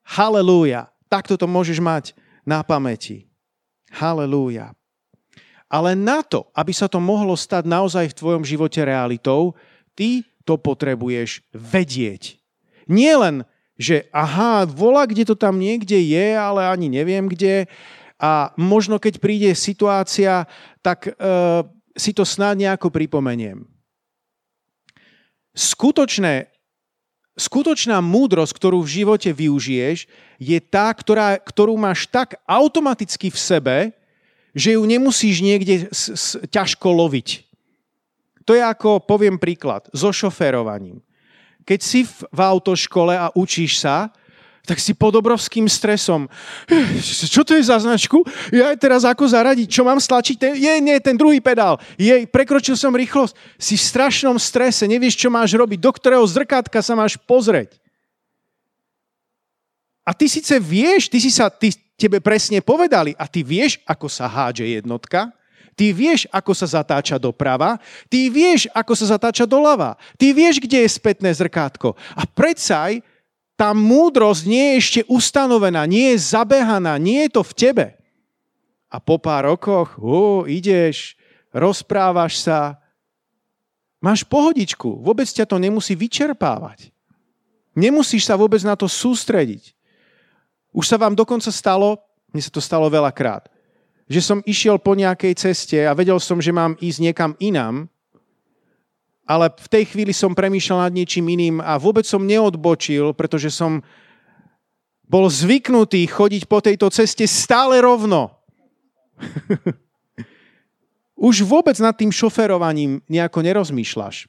Halelúja. 0.01 0.89
Takto 1.05 1.37
to 1.37 1.45
môžeš 1.45 1.77
mať 1.77 2.17
na 2.41 2.65
pamäti. 2.65 3.29
Halelúja. 3.93 4.73
Ale 5.69 5.93
na 5.93 6.25
to, 6.25 6.49
aby 6.57 6.73
sa 6.73 6.89
to 6.89 6.97
mohlo 6.97 7.37
stať 7.37 7.69
naozaj 7.69 8.11
v 8.11 8.17
tvojom 8.17 8.43
živote 8.43 8.81
realitou, 8.81 9.53
ty 9.93 10.25
to 10.43 10.57
potrebuješ 10.57 11.45
vedieť. 11.53 12.40
Nie 12.91 13.15
len, 13.15 13.47
že 13.79 14.11
aha, 14.11 14.67
volá, 14.67 15.07
kde 15.07 15.23
to 15.23 15.35
tam 15.39 15.57
niekde 15.57 15.95
je, 15.95 16.35
ale 16.35 16.67
ani 16.67 16.91
neviem 16.91 17.31
kde. 17.31 17.71
A 18.21 18.53
možno 18.59 18.99
keď 18.99 19.17
príde 19.17 19.49
situácia, 19.55 20.45
tak 20.83 21.09
e, 21.09 21.11
si 21.97 22.11
to 22.13 22.27
snad 22.27 22.59
nejako 22.59 22.93
pripomeniem. 22.93 23.65
Skutočné, 25.57 26.53
skutočná 27.35 27.97
múdrosť, 27.99 28.53
ktorú 28.53 28.85
v 28.85 28.93
živote 29.01 29.33
využiješ, 29.33 30.05
je 30.37 30.59
tá, 30.61 30.93
ktorá, 30.93 31.41
ktorú 31.41 31.73
máš 31.75 32.05
tak 32.05 32.37
automaticky 32.45 33.33
v 33.33 33.39
sebe, 33.39 33.77
že 34.53 34.75
ju 34.75 34.83
nemusíš 34.83 35.41
niekde 35.41 35.87
s, 35.89 36.11
s, 36.11 36.25
ťažko 36.51 36.91
loviť. 36.91 37.47
To 38.45 38.53
je 38.53 38.63
ako, 38.63 39.01
poviem 39.03 39.39
príklad, 39.39 39.87
so 39.95 40.11
šoférovaním. 40.11 40.99
Keď 41.65 41.79
si 41.79 42.03
v, 42.03 42.39
autoškole 42.41 43.13
a 43.13 43.29
učíš 43.37 43.81
sa, 43.81 44.09
tak 44.61 44.77
si 44.77 44.93
pod 44.93 45.17
obrovským 45.17 45.65
stresom. 45.65 46.29
Čo 47.33 47.41
to 47.41 47.57
je 47.57 47.65
za 47.65 47.81
značku? 47.81 48.21
Ja 48.53 48.77
teraz 48.77 49.01
ako 49.01 49.25
zaradiť? 49.25 49.65
Čo 49.65 49.81
mám 49.81 49.97
stlačiť? 49.97 50.35
Ten, 50.37 50.53
je, 50.53 50.73
nie, 50.77 50.97
ten 51.01 51.17
druhý 51.17 51.41
pedál. 51.41 51.81
Je, 51.97 52.29
prekročil 52.29 52.77
som 52.77 52.93
rýchlosť. 52.93 53.33
Si 53.57 53.73
v 53.73 53.87
strašnom 53.89 54.37
strese, 54.37 54.85
nevieš, 54.85 55.17
čo 55.17 55.33
máš 55.33 55.57
robiť, 55.57 55.81
do 55.81 55.91
ktorého 55.91 56.25
zrkadka 56.29 56.77
sa 56.85 56.93
máš 56.93 57.17
pozrieť. 57.17 57.81
A 60.05 60.13
ty 60.13 60.29
síce 60.29 60.57
vieš, 60.61 61.09
ty 61.09 61.17
si 61.21 61.29
sa, 61.33 61.49
ty, 61.49 61.73
tebe 61.97 62.21
presne 62.21 62.61
povedali 62.61 63.13
a 63.17 63.29
ty 63.29 63.45
vieš, 63.45 63.81
ako 63.85 64.09
sa 64.09 64.25
hádže 64.25 64.65
jednotka, 64.65 65.29
ty 65.75 65.95
vieš, 65.95 66.27
ako 66.29 66.51
sa 66.53 66.67
zatáča 66.67 67.17
doprava, 67.17 67.79
ty 68.11 68.27
vieš, 68.27 68.67
ako 68.75 68.93
sa 68.95 69.17
zatáča 69.17 69.49
doľava, 69.49 69.97
ty 70.15 70.31
vieš, 70.35 70.61
kde 70.61 70.83
je 70.85 70.89
spätné 70.89 71.31
zrkátko. 71.31 71.95
A 72.15 72.23
predsa 72.27 72.91
aj 72.91 73.05
tá 73.55 73.77
múdrosť 73.77 74.43
nie 74.49 74.65
je 74.73 74.79
ešte 74.81 75.01
ustanovená, 75.05 75.85
nie 75.85 76.17
je 76.17 76.33
zabehaná, 76.33 76.97
nie 76.97 77.29
je 77.29 77.33
to 77.37 77.41
v 77.45 77.53
tebe. 77.53 77.87
A 78.91 78.97
po 78.97 79.21
pár 79.21 79.47
rokoch, 79.47 79.95
ó, 80.01 80.43
ideš, 80.49 81.13
rozprávaš 81.53 82.41
sa, 82.41 82.81
máš 84.01 84.25
pohodičku, 84.25 84.99
vôbec 84.99 85.29
ťa 85.29 85.45
to 85.45 85.61
nemusí 85.61 85.93
vyčerpávať. 85.93 86.89
Nemusíš 87.71 88.27
sa 88.27 88.35
vôbec 88.35 88.59
na 88.67 88.75
to 88.75 88.89
sústrediť. 88.89 89.71
Už 90.75 90.87
sa 90.87 90.99
vám 90.99 91.15
dokonca 91.15 91.53
stalo, 91.53 92.01
mne 92.33 92.41
sa 92.43 92.51
to 92.51 92.59
stalo 92.63 92.89
veľakrát, 92.91 93.47
že 94.11 94.19
som 94.19 94.43
išiel 94.43 94.75
po 94.75 94.91
nejakej 94.91 95.33
ceste 95.39 95.79
a 95.87 95.95
vedel 95.95 96.19
som, 96.19 96.43
že 96.43 96.51
mám 96.51 96.75
ísť 96.83 96.99
niekam 96.99 97.31
inám, 97.39 97.87
ale 99.23 99.47
v 99.47 99.67
tej 99.71 99.83
chvíli 99.95 100.11
som 100.11 100.35
premýšľal 100.35 100.91
nad 100.91 100.93
niečím 100.99 101.31
iným 101.31 101.63
a 101.63 101.79
vôbec 101.79 102.03
som 102.03 102.27
neodbočil, 102.27 103.15
pretože 103.15 103.47
som 103.47 103.79
bol 105.07 105.31
zvyknutý 105.31 106.03
chodiť 106.07 106.43
po 106.51 106.59
tejto 106.59 106.91
ceste 106.91 107.23
stále 107.23 107.79
rovno. 107.79 108.35
Už 111.31 111.47
vôbec 111.47 111.79
nad 111.79 111.95
tým 111.95 112.11
šoferovaním 112.11 112.99
nejako 113.07 113.39
nerozmýšľaš. 113.39 114.27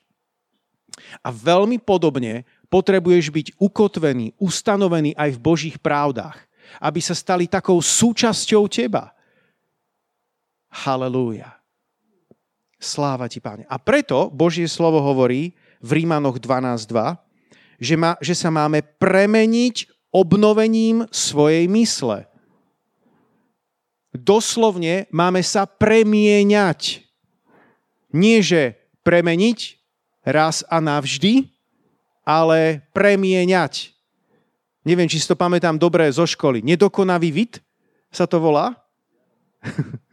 A 1.24 1.28
veľmi 1.34 1.82
podobne 1.82 2.44
potrebuješ 2.70 3.32
byť 3.32 3.46
ukotvený, 3.56 4.36
ustanovený 4.36 5.16
aj 5.16 5.30
v 5.34 5.42
Božích 5.42 5.76
pravdách, 5.80 6.36
aby 6.78 7.00
sa 7.00 7.16
stali 7.16 7.48
takou 7.48 7.80
súčasťou 7.80 8.68
teba. 8.68 9.16
Halelúja. 10.72 11.61
Sláva 12.80 13.28
ti, 13.28 13.38
páne. 13.38 13.68
A 13.68 13.76
preto 13.76 14.32
Božie 14.32 14.66
slovo 14.66 14.98
hovorí 15.04 15.54
v 15.85 16.02
Rímanoch 16.02 16.40
12.2, 16.40 17.20
že, 17.78 17.94
že 18.24 18.35
sa 18.35 18.50
máme 18.50 18.82
premeniť 18.98 19.87
obnovením 20.11 21.06
svojej 21.12 21.68
mysle. 21.70 22.26
Doslovne 24.11 25.06
máme 25.14 25.44
sa 25.44 25.68
premieňať. 25.68 27.06
Nie, 28.12 28.44
že 28.44 28.76
premeniť 29.06 29.80
raz 30.26 30.66
a 30.68 30.82
navždy, 30.82 31.48
ale 32.26 32.85
premieňať. 32.92 33.94
Neviem, 34.82 35.06
či 35.06 35.22
si 35.22 35.30
to 35.30 35.38
pamätám 35.38 35.78
dobre 35.78 36.11
zo 36.11 36.26
školy. 36.26 36.61
Nedokonavý 36.66 37.30
vid 37.30 37.52
sa 38.11 38.26
to 38.26 38.42
volá? 38.42 38.74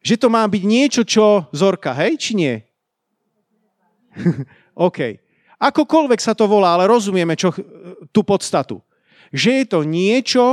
že 0.00 0.16
to 0.16 0.32
má 0.32 0.44
byť 0.48 0.62
niečo, 0.64 1.02
čo 1.04 1.48
zorka, 1.52 1.92
hej, 1.92 2.16
či 2.16 2.32
nie? 2.36 2.54
OK. 4.76 5.20
Akokoľvek 5.60 6.20
sa 6.24 6.32
to 6.32 6.48
volá, 6.48 6.72
ale 6.76 6.88
rozumieme 6.88 7.36
čo, 7.36 7.52
tú 8.08 8.24
podstatu. 8.24 8.80
Že 9.28 9.50
je 9.60 9.64
to 9.68 9.80
niečo, 9.84 10.44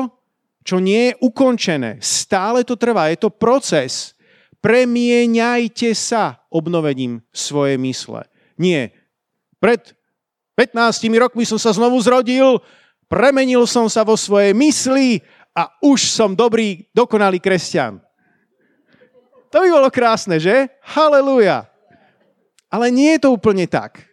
čo 0.67 0.83
nie 0.83 1.15
je 1.15 1.17
ukončené. 1.23 2.03
Stále 2.03 2.67
to 2.67 2.75
trvá. 2.75 3.07
Je 3.07 3.23
to 3.23 3.31
proces. 3.31 4.19
Premieňajte 4.59 5.95
sa 5.95 6.43
obnovením 6.51 7.23
svojej 7.31 7.79
mysle. 7.79 8.27
Nie. 8.59 8.91
Pred 9.63 9.95
15 10.59 11.07
rokmi 11.15 11.47
som 11.47 11.55
sa 11.55 11.71
znovu 11.71 11.95
zrodil, 12.03 12.59
premenil 13.07 13.63
som 13.63 13.87
sa 13.87 14.03
vo 14.03 14.19
svojej 14.19 14.51
mysli 14.51 15.23
a 15.55 15.71
už 15.79 16.11
som 16.11 16.35
dobrý, 16.35 16.83
dokonalý 16.91 17.39
kresťan. 17.39 18.03
To 19.51 19.57
by 19.63 19.67
bolo 19.71 19.89
krásne, 19.91 20.37
že? 20.37 20.67
Halelúja. 20.83 21.67
Ale 22.67 22.91
nie 22.91 23.15
je 23.15 23.23
to 23.23 23.29
úplne 23.31 23.63
tak. 23.63 24.03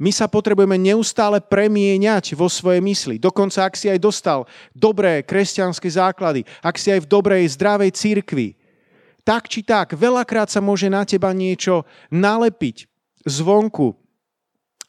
My 0.00 0.08
sa 0.08 0.24
potrebujeme 0.32 0.80
neustále 0.80 1.44
premieňať 1.44 2.32
vo 2.32 2.48
svojej 2.48 2.80
mysli. 2.80 3.20
Dokonca, 3.20 3.68
ak 3.68 3.76
si 3.76 3.92
aj 3.92 4.00
dostal 4.00 4.48
dobré 4.72 5.20
kresťanské 5.20 5.92
základy, 5.92 6.48
ak 6.64 6.80
si 6.80 6.88
aj 6.88 7.04
v 7.04 7.10
dobrej, 7.10 7.52
zdravej 7.52 7.92
církvi, 7.92 8.56
tak 9.28 9.52
či 9.52 9.60
tak, 9.60 9.92
veľakrát 9.92 10.48
sa 10.48 10.64
môže 10.64 10.88
na 10.88 11.04
teba 11.04 11.36
niečo 11.36 11.84
nalepiť 12.08 12.88
zvonku, 13.28 13.92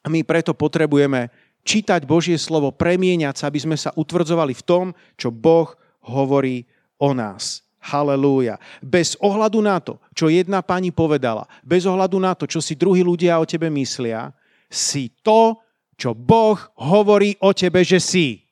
my 0.07 0.23
preto 0.23 0.55
potrebujeme 0.55 1.27
čítať 1.67 2.07
Božie 2.07 2.39
slovo, 2.39 2.71
premieňať 2.73 3.35
sa, 3.35 3.51
aby 3.51 3.59
sme 3.61 3.77
sa 3.77 3.93
utvrdzovali 3.93 4.55
v 4.55 4.63
tom, 4.65 4.85
čo 5.19 5.29
Boh 5.29 5.75
hovorí 6.07 6.65
o 6.97 7.13
nás. 7.13 7.61
Halelúja. 7.81 8.61
Bez 8.79 9.17
ohľadu 9.17 9.59
na 9.65 9.81
to, 9.81 9.97
čo 10.13 10.29
jedna 10.29 10.61
pani 10.61 10.93
povedala, 10.93 11.49
bez 11.65 11.89
ohľadu 11.89 12.17
na 12.21 12.37
to, 12.37 12.45
čo 12.45 12.61
si 12.61 12.77
druhí 12.77 13.01
ľudia 13.01 13.41
o 13.41 13.45
tebe 13.49 13.73
myslia, 13.73 14.29
si 14.69 15.09
to, 15.25 15.57
čo 15.97 16.13
Boh 16.13 16.57
hovorí 16.77 17.33
o 17.41 17.51
tebe, 17.53 17.81
že 17.81 17.97
si. 17.97 18.45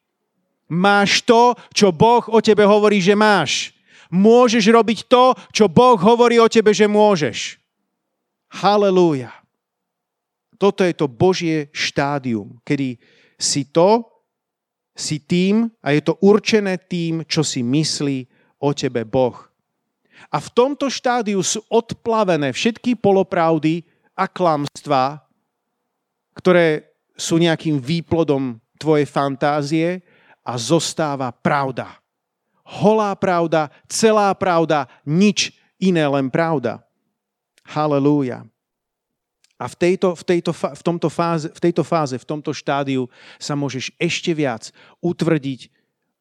Máš 0.70 1.26
to, 1.26 1.58
čo 1.74 1.90
Boh 1.90 2.26
o 2.30 2.42
tebe 2.42 2.66
hovorí, 2.66 3.02
že 3.02 3.18
máš. 3.18 3.74
Môžeš 4.10 4.66
robiť 4.70 5.06
to, 5.06 5.34
čo 5.54 5.66
Boh 5.70 5.98
hovorí 5.98 6.38
o 6.42 6.50
tebe, 6.50 6.74
že 6.74 6.90
môžeš. 6.90 7.58
Halelúja. 8.50 9.34
Toto 10.58 10.82
je 10.86 10.94
to 10.94 11.08
Božie 11.10 11.70
štádium, 11.74 12.58
kedy 12.66 13.00
si 13.40 13.66
to, 13.70 14.06
si 14.94 15.24
tým 15.24 15.72
a 15.80 15.96
je 15.96 16.02
to 16.04 16.20
určené 16.20 16.76
tým, 16.76 17.24
čo 17.24 17.42
si 17.42 17.64
myslí 17.64 18.29
o 18.60 18.70
tebe 18.76 19.08
Boh. 19.08 19.50
A 20.28 20.38
v 20.44 20.52
tomto 20.52 20.92
štádiu 20.92 21.40
sú 21.40 21.64
odplavené 21.72 22.52
všetky 22.52 23.00
polopravdy 23.00 23.88
a 24.14 24.28
klamstvá, 24.28 25.24
ktoré 26.36 26.92
sú 27.16 27.40
nejakým 27.40 27.80
výplodom 27.80 28.60
tvojej 28.76 29.08
fantázie 29.08 30.04
a 30.44 30.60
zostáva 30.60 31.32
pravda. 31.32 32.00
Holá 32.64 33.16
pravda, 33.16 33.72
celá 33.88 34.32
pravda, 34.36 34.86
nič 35.08 35.56
iné, 35.80 36.06
len 36.06 36.28
pravda. 36.28 36.84
Halelúja. 37.64 38.46
A 39.60 39.68
v, 39.68 39.76
tejto, 39.76 40.16
v, 40.16 40.24
tejto, 40.24 40.52
v, 40.56 40.84
tomto 40.84 41.12
fáze, 41.12 41.52
v 41.52 41.60
tejto 41.60 41.84
fáze, 41.84 42.16
v 42.16 42.24
tomto 42.24 42.56
štádiu 42.56 43.12
sa 43.36 43.60
môžeš 43.60 43.92
ešte 44.00 44.32
viac 44.32 44.72
utvrdiť 45.04 45.68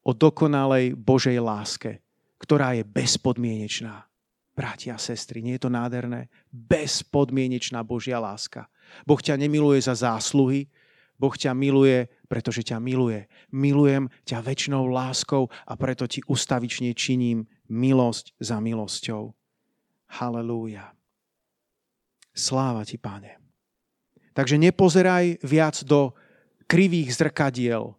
o 0.03 0.11
dokonalej 0.11 0.99
Božej 0.99 1.39
láske, 1.39 2.03
ktorá 2.39 2.79
je 2.79 2.87
bezpodmienečná. 2.87 4.07
Bratia 4.55 4.99
a 4.99 5.03
sestry, 5.03 5.39
nie 5.39 5.55
je 5.55 5.67
to 5.67 5.71
nádherné? 5.71 6.27
Bezpodmienečná 6.51 7.87
Božia 7.87 8.19
láska. 8.19 8.67
Boh 9.07 9.19
ťa 9.19 9.39
nemiluje 9.39 9.79
za 9.79 9.95
zásluhy, 9.95 10.67
Boh 11.19 11.35
ťa 11.35 11.51
miluje, 11.51 12.07
pretože 12.31 12.63
ťa 12.63 12.79
miluje. 12.79 13.27
Milujem 13.51 14.07
ťa 14.23 14.39
väčšnou 14.39 14.87
láskou 14.87 15.51
a 15.67 15.75
preto 15.75 16.07
ti 16.07 16.23
ustavične 16.31 16.95
činím 16.95 17.51
milosť 17.67 18.39
za 18.39 18.63
milosťou. 18.63 19.35
Halelúja. 20.15 20.95
Sláva 22.31 22.87
ti, 22.87 23.03
Pane. 23.03 23.43
Takže 24.31 24.55
nepozeraj 24.63 25.43
viac 25.43 25.83
do 25.83 26.15
krivých 26.71 27.11
zrkadiel, 27.19 27.98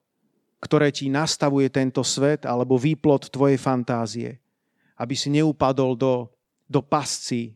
ktoré 0.59 0.91
ti 0.91 1.07
nastavuje 1.07 1.71
tento 1.71 2.03
svet 2.03 2.43
alebo 2.43 2.75
výplot 2.75 3.31
tvojej 3.31 3.55
fantázie, 3.55 4.39
aby 4.99 5.15
si 5.15 5.31
neupadol 5.31 5.95
do, 5.95 6.27
do 6.67 6.83
pasci, 6.83 7.55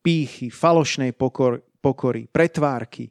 pýchy, 0.00 0.48
falošnej 0.48 1.10
pokor, 1.14 1.62
pokory, 1.82 2.30
pretvárky, 2.30 3.10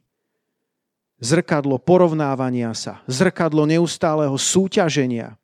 zrkadlo 1.20 1.76
porovnávania 1.76 2.72
sa, 2.72 3.04
zrkadlo 3.04 3.68
neustáleho 3.68 4.34
súťaženia, 4.34 5.36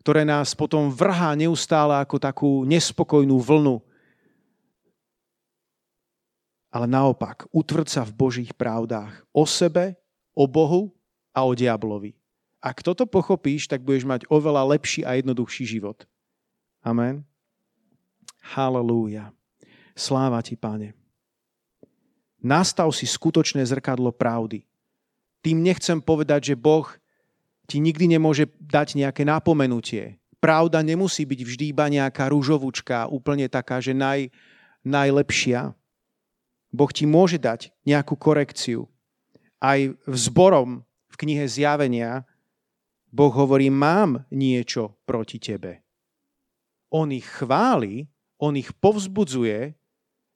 ktoré 0.00 0.22
nás 0.22 0.54
potom 0.54 0.88
vrhá 0.88 1.34
neustále 1.34 1.98
ako 1.98 2.16
takú 2.16 2.62
nespokojnú 2.64 3.36
vlnu 3.42 3.82
ale 6.68 6.86
naopak 6.86 7.48
utvrd 7.48 7.88
sa 7.88 8.02
v 8.04 8.12
Božích 8.12 8.52
pravdách 8.52 9.24
o 9.32 9.48
sebe, 9.48 9.96
o 10.36 10.44
Bohu 10.44 10.92
a 11.32 11.44
o 11.44 11.56
diablovi. 11.56 12.17
Ak 12.58 12.82
toto 12.82 13.06
pochopíš, 13.06 13.70
tak 13.70 13.86
budeš 13.86 14.02
mať 14.02 14.26
oveľa 14.26 14.74
lepší 14.74 15.06
a 15.06 15.14
jednoduchší 15.14 15.64
život. 15.78 16.02
Amen. 16.82 17.22
Halelúja. 18.54 19.30
Sláva 19.94 20.42
ti, 20.42 20.58
Pane. 20.58 20.94
Nastav 22.38 22.86
si 22.94 23.06
skutočné 23.06 23.66
zrkadlo 23.66 24.14
pravdy. 24.14 24.62
Tým 25.42 25.62
nechcem 25.62 25.98
povedať, 25.98 26.54
že 26.54 26.56
Boh 26.58 26.86
ti 27.66 27.82
nikdy 27.82 28.18
nemôže 28.18 28.46
dať 28.62 28.94
nejaké 28.94 29.26
napomenutie. 29.26 30.18
Pravda 30.38 30.82
nemusí 30.86 31.26
byť 31.26 31.40
vždy 31.42 31.64
iba 31.74 31.90
nejaká 31.90 32.30
rúžovúčka, 32.30 33.10
úplne 33.10 33.50
taká, 33.50 33.82
že 33.82 33.90
naj, 33.90 34.30
najlepšia. 34.86 35.74
Boh 36.70 36.90
ti 36.94 37.10
môže 37.10 37.42
dať 37.42 37.74
nejakú 37.82 38.14
korekciu. 38.14 38.86
Aj 39.58 39.82
v 39.82 40.14
zborom 40.14 40.86
v 41.10 41.16
knihe 41.18 41.42
Zjavenia 41.50 42.22
Boh 43.08 43.32
hovorí, 43.32 43.72
mám 43.72 44.24
niečo 44.28 45.00
proti 45.08 45.40
tebe. 45.40 45.80
On 46.92 47.08
ich 47.08 47.24
chváli, 47.24 48.08
on 48.40 48.56
ich 48.56 48.72
povzbudzuje, 48.76 49.72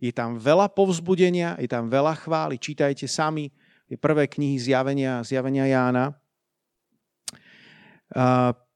je 0.03 0.11
tam 0.11 0.35
veľa 0.41 0.67
povzbudenia, 0.73 1.55
je 1.63 1.69
tam 1.71 1.87
veľa 1.87 2.19
chvály. 2.19 2.59
Čítajte 2.59 3.07
sami 3.07 3.53
je 3.87 3.95
prvé 3.95 4.27
knihy 4.27 4.59
Zjavenia, 4.59 5.23
Zjavenia 5.23 5.69
Jána, 5.69 6.11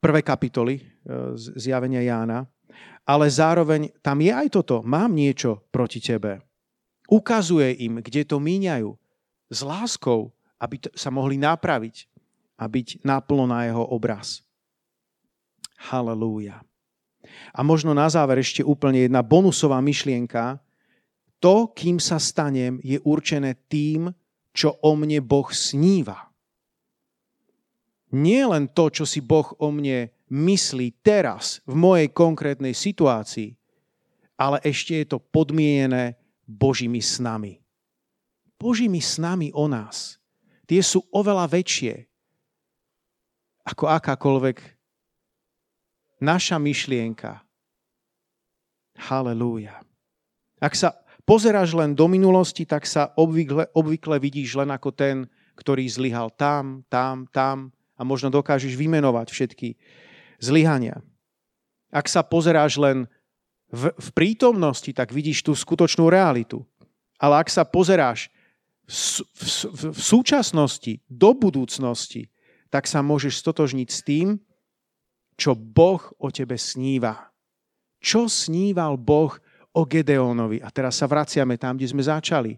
prvé 0.00 0.20
kapitoly 0.22 0.80
e, 0.80 0.82
Zjavenia 1.36 2.00
Jána, 2.00 2.46
ale 3.04 3.26
zároveň 3.28 3.92
tam 4.00 4.22
je 4.22 4.32
aj 4.32 4.48
toto, 4.54 4.80
mám 4.86 5.12
niečo 5.12 5.66
proti 5.68 5.98
tebe. 6.00 6.40
Ukazuje 7.06 7.86
im, 7.86 8.02
kde 8.02 8.26
to 8.26 8.42
míňajú. 8.42 8.90
S 9.46 9.60
láskou, 9.62 10.34
aby 10.58 10.82
sa 10.94 11.14
mohli 11.14 11.38
napraviť 11.38 12.15
a 12.56 12.64
byť 12.64 13.04
naplno 13.04 13.44
na 13.48 13.68
jeho 13.68 13.84
obraz. 13.84 14.40
Halelúja. 15.76 16.64
A 17.52 17.60
možno 17.60 17.92
na 17.92 18.08
záver 18.08 18.40
ešte 18.40 18.64
úplne 18.64 19.04
jedna 19.04 19.20
bonusová 19.20 19.78
myšlienka. 19.84 20.56
To, 21.42 21.68
kým 21.68 22.00
sa 22.00 22.16
stanem, 22.16 22.80
je 22.80 22.96
určené 23.04 23.60
tým, 23.68 24.08
čo 24.56 24.72
o 24.80 24.96
mne 24.96 25.20
Boh 25.20 25.52
sníva. 25.52 26.32
Nie 28.16 28.48
len 28.48 28.72
to, 28.72 28.88
čo 28.88 29.04
si 29.04 29.20
Boh 29.20 29.52
o 29.60 29.68
mne 29.68 30.08
myslí 30.32 31.04
teraz 31.04 31.60
v 31.68 31.74
mojej 31.76 32.08
konkrétnej 32.08 32.72
situácii, 32.72 33.52
ale 34.40 34.62
ešte 34.64 34.96
je 35.04 35.06
to 35.12 35.18
podmienené 35.20 36.16
Božími 36.48 37.04
snami. 37.04 37.60
Božími 38.56 39.04
snami 39.04 39.52
o 39.52 39.68
nás. 39.68 40.16
Tie 40.64 40.80
sú 40.80 41.04
oveľa 41.12 41.46
väčšie 41.52 42.08
ako 43.66 43.90
akákoľvek 43.90 44.62
naša 46.22 46.56
myšlienka. 46.62 47.42
Halelúja. 48.96 49.82
Ak 50.62 50.72
sa 50.72 50.96
pozeráš 51.28 51.76
len 51.76 51.92
do 51.92 52.08
minulosti, 52.08 52.64
tak 52.64 52.88
sa 52.88 53.12
obvykle, 53.18 53.68
obvykle 53.76 54.16
vidíš 54.16 54.56
len 54.56 54.72
ako 54.72 54.94
ten, 54.94 55.28
ktorý 55.58 55.84
zlyhal 55.84 56.32
tam, 56.32 56.86
tam, 56.88 57.28
tam 57.28 57.74
a 57.98 58.02
možno 58.06 58.32
dokážeš 58.32 58.72
vymenovať 58.78 59.28
všetky 59.28 59.68
zlyhania. 60.40 61.04
Ak 61.92 62.08
sa 62.08 62.24
pozeráš 62.24 62.80
len 62.80 63.04
v, 63.68 63.92
v 63.92 64.08
prítomnosti, 64.14 64.88
tak 64.94 65.12
vidíš 65.12 65.44
tú 65.44 65.52
skutočnú 65.52 66.06
realitu. 66.08 66.62
Ale 67.16 67.40
ak 67.42 67.48
sa 67.48 67.64
pozeráš 67.64 68.28
v, 68.86 69.24
v, 69.34 69.92
v, 69.92 70.00
súčasnosti, 70.00 71.02
do 71.10 71.34
budúcnosti, 71.34 72.30
tak 72.70 72.90
sa 72.90 73.02
môžeš 73.02 73.38
stotožniť 73.40 73.88
s 73.88 74.00
tým, 74.02 74.28
čo 75.36 75.52
Boh 75.52 76.00
o 76.16 76.28
tebe 76.32 76.56
sníva. 76.56 77.30
Čo 78.00 78.26
sníval 78.26 78.96
Boh 78.96 79.36
o 79.76 79.82
Gedeónovi? 79.84 80.64
A 80.64 80.72
teraz 80.72 80.96
sa 80.96 81.06
vraciame 81.08 81.60
tam, 81.60 81.76
kde 81.76 81.92
sme 81.92 82.02
začali. 82.02 82.56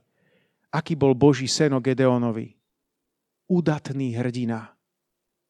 Aký 0.70 0.94
bol 0.94 1.16
Boží 1.16 1.50
sen 1.50 1.74
o 1.74 1.82
Gedeónovi? 1.82 2.54
Udatný 3.48 4.14
hrdina. 4.14 4.70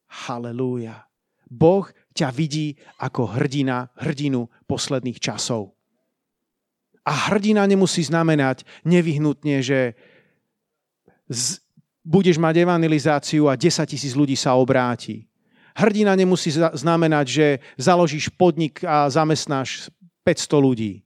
Halelúja. 0.09 1.05
Boh 1.49 1.89
ťa 2.13 2.29
vidí 2.33 2.77
ako 3.01 3.37
hrdina, 3.37 3.89
hrdinu 3.97 4.49
posledných 4.69 5.19
časov. 5.21 5.73
A 7.09 7.33
hrdina 7.33 7.65
nemusí 7.65 8.05
znamenať 8.05 8.69
nevyhnutne, 8.85 9.65
že 9.65 9.97
budeš 12.09 12.41
mať 12.41 12.65
evangelizáciu 12.65 13.53
a 13.53 13.61
10 13.61 13.85
tisíc 13.85 14.17
ľudí 14.17 14.33
sa 14.33 14.57
obráti. 14.57 15.29
Hrdina 15.77 16.17
nemusí 16.17 16.49
znamenať, 16.57 17.27
že 17.29 17.47
založíš 17.77 18.33
podnik 18.33 18.81
a 18.83 19.13
zamestnáš 19.13 19.93
500 20.25 20.65
ľudí. 20.65 21.05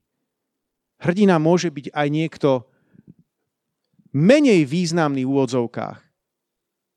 Hrdina 1.03 1.43
môže 1.43 1.75
byť 1.75 1.91
aj 1.91 2.09
niekto 2.09 2.71
menej 4.15 4.63
významný 4.63 5.27
v 5.27 5.31
úvodzovkách, 5.35 5.99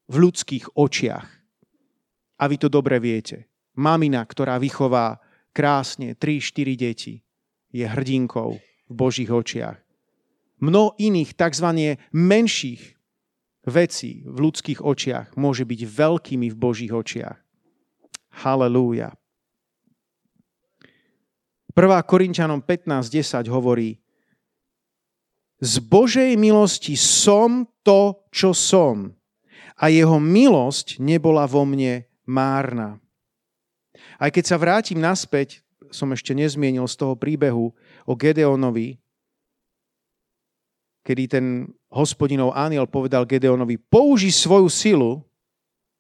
v 0.06 0.16
ľudských 0.22 0.78
očiach. 0.78 1.28
A 2.38 2.44
vy 2.46 2.56
to 2.62 2.70
dobre 2.70 3.02
viete 3.02 3.50
mamina, 3.76 4.24
ktorá 4.24 4.58
vychová 4.58 5.20
krásne 5.52 6.16
3-4 6.16 6.76
deti, 6.76 7.14
je 7.72 7.84
hrdinkou 7.84 8.60
v 8.60 8.94
Božích 8.94 9.32
očiach. 9.32 9.76
Mno 10.64 10.96
iných 10.96 11.36
tzv. 11.36 12.00
menších 12.16 12.95
vecí 13.66 14.22
v 14.26 14.38
ľudských 14.50 14.80
očiach 14.82 15.34
môže 15.36 15.66
byť 15.66 15.82
veľkými 15.84 16.48
v 16.54 16.58
Božích 16.58 16.94
očiach. 16.94 17.38
Halelúja. 18.46 19.14
1. 21.76 21.82
Korinčanom 22.08 22.64
15.10 22.64 23.52
hovorí 23.52 24.00
Z 25.60 25.84
Božej 25.84 26.40
milosti 26.40 26.96
som 26.96 27.68
to, 27.84 28.24
čo 28.32 28.56
som 28.56 29.12
a 29.76 29.92
jeho 29.92 30.18
milosť 30.24 31.04
nebola 31.04 31.44
vo 31.44 31.68
mne 31.68 32.08
márna. 32.24 32.96
Aj 34.16 34.32
keď 34.32 34.44
sa 34.48 34.56
vrátim 34.56 35.00
naspäť, 35.00 35.60
som 35.92 36.12
ešte 36.16 36.32
nezmienil 36.32 36.88
z 36.88 36.96
toho 36.96 37.20
príbehu 37.20 37.76
o 38.08 38.14
Gedeonovi, 38.16 39.00
kedy 41.06 41.24
ten 41.30 41.46
hospodinov 41.94 42.58
aniel 42.58 42.90
povedal 42.90 43.30
Gedeonovi, 43.30 43.78
použi 43.78 44.34
svoju 44.34 44.66
silu, 44.74 45.22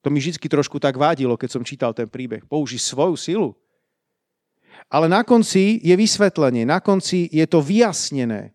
to 0.02 0.10
mi 0.10 0.18
vždy 0.18 0.41
trošku 0.41 0.82
tak 0.82 0.98
vádilo, 0.98 1.38
keď 1.38 1.50
som 1.54 1.62
čítal 1.62 1.94
ten 1.94 2.10
príbeh, 2.10 2.41
použi 2.50 2.82
svoju 2.82 3.13
silu. 3.13 3.50
Ale 4.89 5.06
na 5.06 5.22
konci 5.22 5.78
je 5.82 5.94
vysvetlenie, 5.94 6.65
na 6.65 6.82
konci 6.82 7.30
je 7.30 7.46
to 7.46 7.62
vyjasnené. 7.62 8.54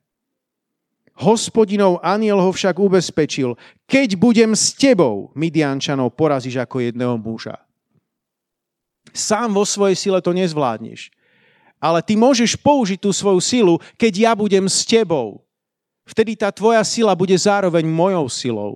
Hospodinov 1.21 2.01
aniel 2.01 2.41
ho 2.41 2.51
však 2.51 2.81
ubezpečil, 2.81 3.55
keď 3.85 4.16
budem 4.16 4.51
s 4.57 4.72
tebou, 4.72 5.35
Midiančanov 5.37 6.16
porazíš 6.16 6.59
ako 6.62 6.81
jedného 6.81 7.18
muža. 7.20 7.61
Sám 9.11 9.53
vo 9.53 9.66
svojej 9.66 9.99
sile 9.99 10.22
to 10.22 10.31
nezvládneš. 10.31 11.11
Ale 11.81 12.05
ty 12.05 12.14
môžeš 12.14 12.61
použiť 12.61 13.01
tú 13.01 13.11
svoju 13.11 13.41
silu, 13.41 13.74
keď 13.97 14.12
ja 14.31 14.33
budem 14.37 14.68
s 14.68 14.85
tebou. 14.87 15.45
Vtedy 16.09 16.34
tá 16.34 16.51
tvoja 16.51 16.82
sila 16.82 17.14
bude 17.14 17.36
zároveň 17.36 17.86
mojou 17.86 18.26
silou. 18.30 18.72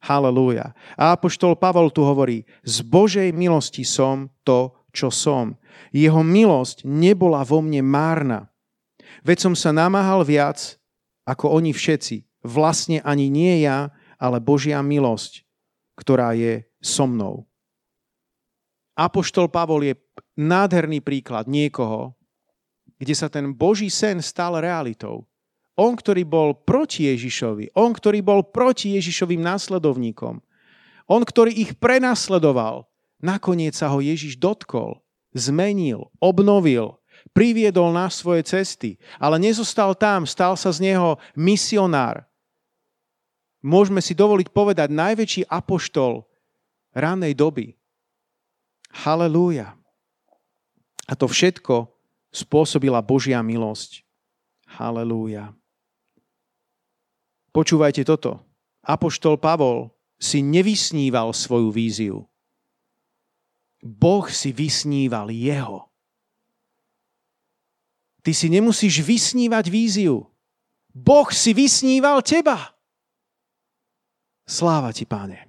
Halelúja. 0.00 0.72
A 0.96 1.12
apoštol 1.12 1.52
Pavol 1.60 1.92
tu 1.92 2.00
hovorí, 2.00 2.48
z 2.64 2.80
Božej 2.80 3.28
milosti 3.36 3.84
som 3.84 4.32
to, 4.40 4.72
čo 4.90 5.12
som. 5.12 5.60
Jeho 5.92 6.24
milosť 6.24 6.88
nebola 6.88 7.44
vo 7.44 7.60
mne 7.60 7.84
márna. 7.84 8.48
Veď 9.20 9.50
som 9.50 9.54
sa 9.54 9.70
namáhal 9.76 10.24
viac, 10.24 10.80
ako 11.28 11.52
oni 11.60 11.76
všetci. 11.76 12.24
Vlastne 12.40 13.04
ani 13.04 13.28
nie 13.28 13.60
ja, 13.60 13.92
ale 14.16 14.40
Božia 14.40 14.80
milosť, 14.80 15.44
ktorá 16.00 16.32
je 16.32 16.64
so 16.80 17.04
mnou. 17.04 17.44
Apoštol 18.96 19.48
Pavol 19.52 19.84
je 19.84 19.94
nádherný 20.36 21.00
príklad 21.04 21.48
niekoho, 21.48 22.16
kde 23.00 23.14
sa 23.16 23.32
ten 23.32 23.52
Boží 23.52 23.88
sen 23.88 24.20
stal 24.20 24.60
realitou. 24.60 25.29
On, 25.80 25.96
ktorý 25.96 26.28
bol 26.28 26.52
proti 26.52 27.08
Ježišovi, 27.08 27.72
on, 27.72 27.96
ktorý 27.96 28.20
bol 28.20 28.44
proti 28.44 29.00
Ježišovým 29.00 29.40
následovníkom, 29.40 30.44
on, 31.08 31.22
ktorý 31.24 31.56
ich 31.56 31.80
prenasledoval, 31.80 32.84
nakoniec 33.24 33.72
sa 33.72 33.88
ho 33.88 34.04
Ježiš 34.04 34.36
dotkol, 34.36 35.00
zmenil, 35.32 36.12
obnovil, 36.20 37.00
priviedol 37.32 37.96
na 37.96 38.12
svoje 38.12 38.44
cesty, 38.44 39.00
ale 39.16 39.40
nezostal 39.40 39.96
tam, 39.96 40.28
stal 40.28 40.52
sa 40.60 40.68
z 40.68 40.92
neho 40.92 41.16
misionár. 41.32 42.28
Môžeme 43.64 44.04
si 44.04 44.12
dovoliť 44.16 44.52
povedať 44.52 44.88
najväčší 44.92 45.42
apoštol 45.48 46.24
ranej 46.96 47.36
doby. 47.36 47.76
Halelúja. 49.04 49.76
A 51.04 51.12
to 51.12 51.28
všetko 51.28 51.92
spôsobila 52.32 53.04
Božia 53.04 53.42
milosť. 53.44 54.06
Halelúja. 54.80 55.59
Počúvajte 57.50 58.06
toto. 58.06 58.38
Apoštol 58.86 59.36
Pavol 59.36 59.90
si 60.16 60.40
nevysníval 60.40 61.34
svoju 61.34 61.74
víziu. 61.74 62.18
Boh 63.80 64.28
si 64.28 64.52
vysníval 64.52 65.32
jeho. 65.32 65.88
Ty 68.20 68.32
si 68.36 68.52
nemusíš 68.52 69.00
vysnívať 69.00 69.72
víziu. 69.72 70.28
Boh 70.92 71.28
si 71.32 71.56
vysníval 71.56 72.20
teba. 72.20 72.76
Sláva 74.44 74.92
ti, 74.92 75.08
páne. 75.08 75.48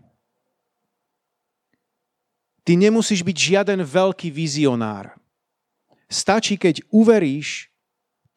Ty 2.63 2.77
nemusíš 2.77 3.25
byť 3.25 3.37
žiaden 3.37 3.81
veľký 3.83 4.31
vizionár. 4.31 5.17
Stačí, 6.07 6.55
keď 6.55 6.85
uveríš 6.93 7.73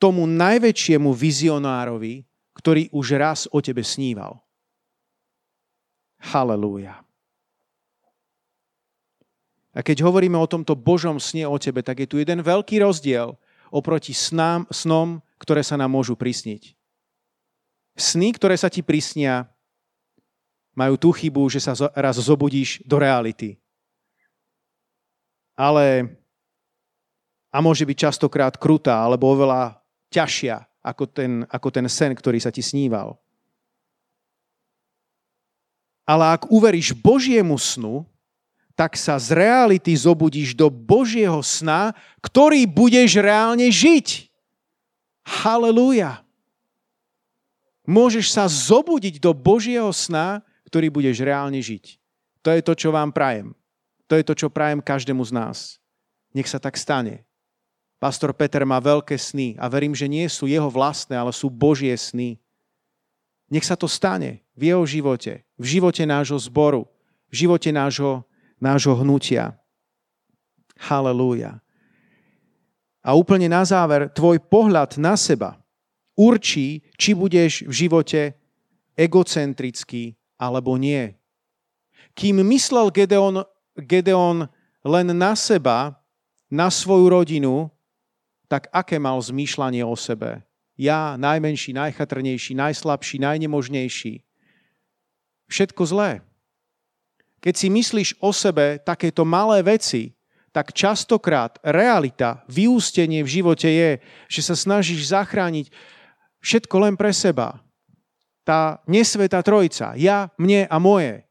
tomu 0.01 0.27
najväčšiemu 0.27 1.13
vizionárovi, 1.15 2.27
ktorý 2.55 2.89
už 2.95 3.07
raz 3.19 3.41
o 3.51 3.59
tebe 3.59 3.83
sníval. 3.83 4.41
Halelúja. 6.23 7.05
A 9.75 9.83
keď 9.83 10.07
hovoríme 10.07 10.39
o 10.39 10.47
tomto 10.47 10.79
Božom 10.79 11.19
sne 11.19 11.51
o 11.51 11.59
tebe, 11.59 11.83
tak 11.83 12.07
je 12.07 12.09
tu 12.09 12.17
jeden 12.23 12.41
veľký 12.41 12.79
rozdiel 12.79 13.35
oproti 13.75 14.15
snám, 14.15 14.71
snom, 14.71 15.19
ktoré 15.43 15.67
sa 15.67 15.75
nám 15.75 15.91
môžu 15.91 16.15
prisniť. 16.15 16.79
Sny, 17.99 18.39
ktoré 18.39 18.55
sa 18.55 18.71
ti 18.71 18.87
prisnia, 18.87 19.51
majú 20.79 20.95
tú 20.95 21.11
chybu, 21.11 21.51
že 21.51 21.59
sa 21.59 21.75
raz 21.95 22.19
zobudíš 22.23 22.83
do 22.87 23.03
reality. 23.03 23.59
Ale 25.59 26.07
a 27.55 27.63
môže 27.63 27.87
byť 27.87 28.11
častokrát 28.11 28.59
krutá 28.59 28.99
alebo 28.99 29.31
oveľa 29.31 29.79
ťažšia 30.11 30.67
ako 30.85 31.09
ten, 31.09 31.49
ako 31.49 31.69
ten 31.73 31.89
sen, 31.89 32.13
ktorý 32.13 32.37
sa 32.37 32.53
ti 32.53 32.61
sníval. 32.61 33.17
Ale 36.05 36.37
ak 36.37 36.53
uveríš 36.53 36.93
Božiemu 36.93 37.57
snu, 37.57 38.05
tak 38.77 39.01
sa 39.01 39.17
z 39.17 39.33
reality 39.33 39.97
zobudíš 39.97 40.53
do 40.53 40.69
Božieho 40.69 41.41
sna, 41.41 41.97
ktorý 42.21 42.69
budeš 42.69 43.17
reálne 43.17 43.65
žiť. 43.73 44.29
Halelúja. 45.25 46.21
Môžeš 47.89 48.29
sa 48.29 48.45
zobudiť 48.45 49.17
do 49.17 49.33
Božieho 49.33 49.89
sna, 49.97 50.45
ktorý 50.69 50.93
budeš 50.93 51.25
reálne 51.25 51.57
žiť. 51.63 51.97
To 52.45 52.53
je 52.53 52.61
to, 52.61 52.73
čo 52.77 52.93
vám 52.93 53.09
prajem. 53.09 53.57
To 54.11 54.21
je 54.21 54.25
to, 54.27 54.35
čo 54.37 54.53
prajem 54.53 54.85
každému 54.85 55.25
z 55.25 55.33
nás. 55.33 55.59
Nech 56.37 56.51
sa 56.51 56.61
tak 56.61 56.77
stane. 56.77 57.25
Pastor 58.05 58.37
Peter 58.37 58.61
má 58.69 58.77
veľké 58.85 59.17
sny 59.17 59.57
a 59.57 59.65
verím, 59.65 59.97
že 59.97 60.05
nie 60.05 60.29
sú 60.29 60.45
jeho 60.45 60.69
vlastné, 60.69 61.17
ale 61.17 61.33
sú 61.33 61.49
Božie 61.49 61.97
sny. 61.97 62.37
Nech 63.49 63.65
sa 63.65 63.81
to 63.81 63.89
stane 63.89 64.45
v 64.53 64.77
jeho 64.77 64.85
živote, 64.85 65.41
v 65.57 65.65
živote 65.65 66.05
nášho 66.05 66.37
zboru, 66.37 66.85
v 67.33 67.49
živote 67.49 67.73
nášho, 67.73 68.21
nášho 68.61 68.93
hnutia. 69.01 69.57
Halelúja. 70.77 71.65
A 73.01 73.17
úplne 73.17 73.49
na 73.49 73.65
záver, 73.65 74.13
tvoj 74.13 74.37
pohľad 74.53 75.01
na 75.01 75.17
seba 75.17 75.57
určí, 76.13 76.85
či 77.01 77.17
budeš 77.17 77.65
v 77.65 77.89
živote 77.89 78.37
egocentrický 79.01 80.13
alebo 80.37 80.77
nie. 80.77 81.17
Kým 82.13 82.45
myslel 82.53 82.93
Gedeon, 82.93 83.49
Gedeon 83.81 84.45
len 84.85 85.09
na 85.17 85.33
seba, 85.33 85.97
na 86.53 86.69
svoju 86.69 87.09
rodinu, 87.09 87.73
tak 88.49 88.69
aké 88.71 89.01
mal 89.01 89.21
zmýšľanie 89.21 89.83
o 89.85 89.97
sebe? 89.97 90.45
Ja, 90.75 91.15
najmenší, 91.15 91.71
najchatrnejší, 91.73 92.59
najslabší, 92.59 93.23
najnemožnejší. 93.23 94.27
Všetko 95.47 95.83
zlé. 95.87 96.11
Keď 97.39 97.55
si 97.55 97.69
myslíš 97.71 98.09
o 98.25 98.33
sebe 98.33 98.81
takéto 98.81 99.23
malé 99.23 99.63
veci, 99.63 100.17
tak 100.55 100.71
častokrát 100.71 101.59
realita, 101.67 102.47
vyústenie 102.47 103.27
v 103.27 103.33
živote 103.43 103.67
je, 103.67 103.91
že 104.31 104.41
sa 104.41 104.55
snažíš 104.55 105.11
zachrániť 105.11 105.69
všetko 106.41 106.77
len 106.79 106.95
pre 106.95 107.11
seba. 107.11 107.59
Tá 108.47 108.79
nesvetá 108.87 109.43
trojica, 109.43 109.99
ja, 109.99 110.31
mne 110.39 110.71
a 110.71 110.77
moje. 110.79 111.27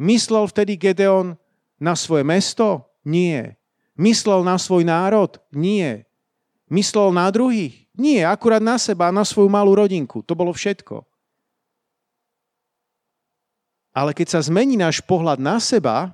Myslel 0.00 0.48
vtedy 0.50 0.74
Gedeon 0.80 1.38
na 1.78 1.94
svoje 1.94 2.24
mesto? 2.26 2.88
Nie. 3.04 3.60
Myslel 3.94 4.42
na 4.42 4.58
svoj 4.58 4.82
národ? 4.82 5.38
Nie. 5.54 6.06
Myslel 6.66 7.14
na 7.14 7.30
druhých? 7.30 7.86
Nie, 7.94 8.26
akurát 8.26 8.58
na 8.58 8.74
seba, 8.74 9.14
na 9.14 9.22
svoju 9.22 9.46
malú 9.46 9.78
rodinku. 9.78 10.22
To 10.26 10.34
bolo 10.34 10.50
všetko. 10.50 11.06
Ale 13.94 14.10
keď 14.10 14.34
sa 14.34 14.40
zmení 14.42 14.74
náš 14.74 14.98
pohľad 14.98 15.38
na 15.38 15.62
seba, 15.62 16.10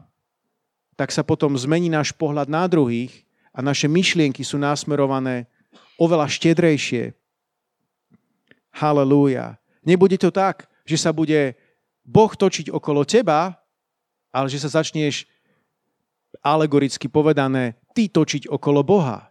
tak 1.01 1.09
sa 1.09 1.25
potom 1.25 1.57
zmení 1.57 1.89
náš 1.89 2.13
pohľad 2.13 2.53
na 2.53 2.69
druhých 2.69 3.25
a 3.57 3.65
naše 3.65 3.89
myšlienky 3.89 4.45
sú 4.45 4.61
nasmerované 4.61 5.49
oveľa 5.97 6.29
štedrejšie. 6.29 7.17
Halelúja. 8.77 9.57
Nebude 9.81 10.21
to 10.21 10.29
tak, 10.29 10.69
že 10.85 11.01
sa 11.01 11.17
bude 11.17 11.57
Boh 12.05 12.29
točiť 12.29 12.69
okolo 12.69 13.09
teba, 13.09 13.57
ale 14.29 14.53
že 14.53 14.61
sa 14.61 14.69
začneš 14.69 15.25
alegoricky 16.41 17.09
povedané 17.09 17.81
ty 17.93 18.09
točiť 18.09 18.49
okolo 18.49 18.81
Boha 18.85 19.31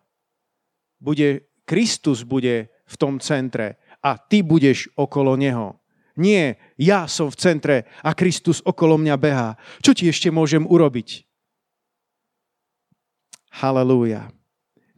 bude, 1.00 1.48
Kristus 1.64 2.28
bude 2.28 2.70
v 2.86 2.96
tom 3.00 3.18
centre 3.24 3.80
a 4.04 4.20
ty 4.20 4.44
budeš 4.44 4.92
okolo 5.00 5.40
neho. 5.40 5.80
Nie, 6.20 6.60
ja 6.76 7.08
som 7.08 7.32
v 7.32 7.40
centre 7.40 7.78
a 8.04 8.12
Kristus 8.12 8.60
okolo 8.60 9.00
mňa 9.00 9.16
behá. 9.16 9.56
Čo 9.80 9.96
ti 9.96 10.12
ešte 10.12 10.28
môžem 10.28 10.68
urobiť? 10.68 11.24
Halelúja. 13.64 14.28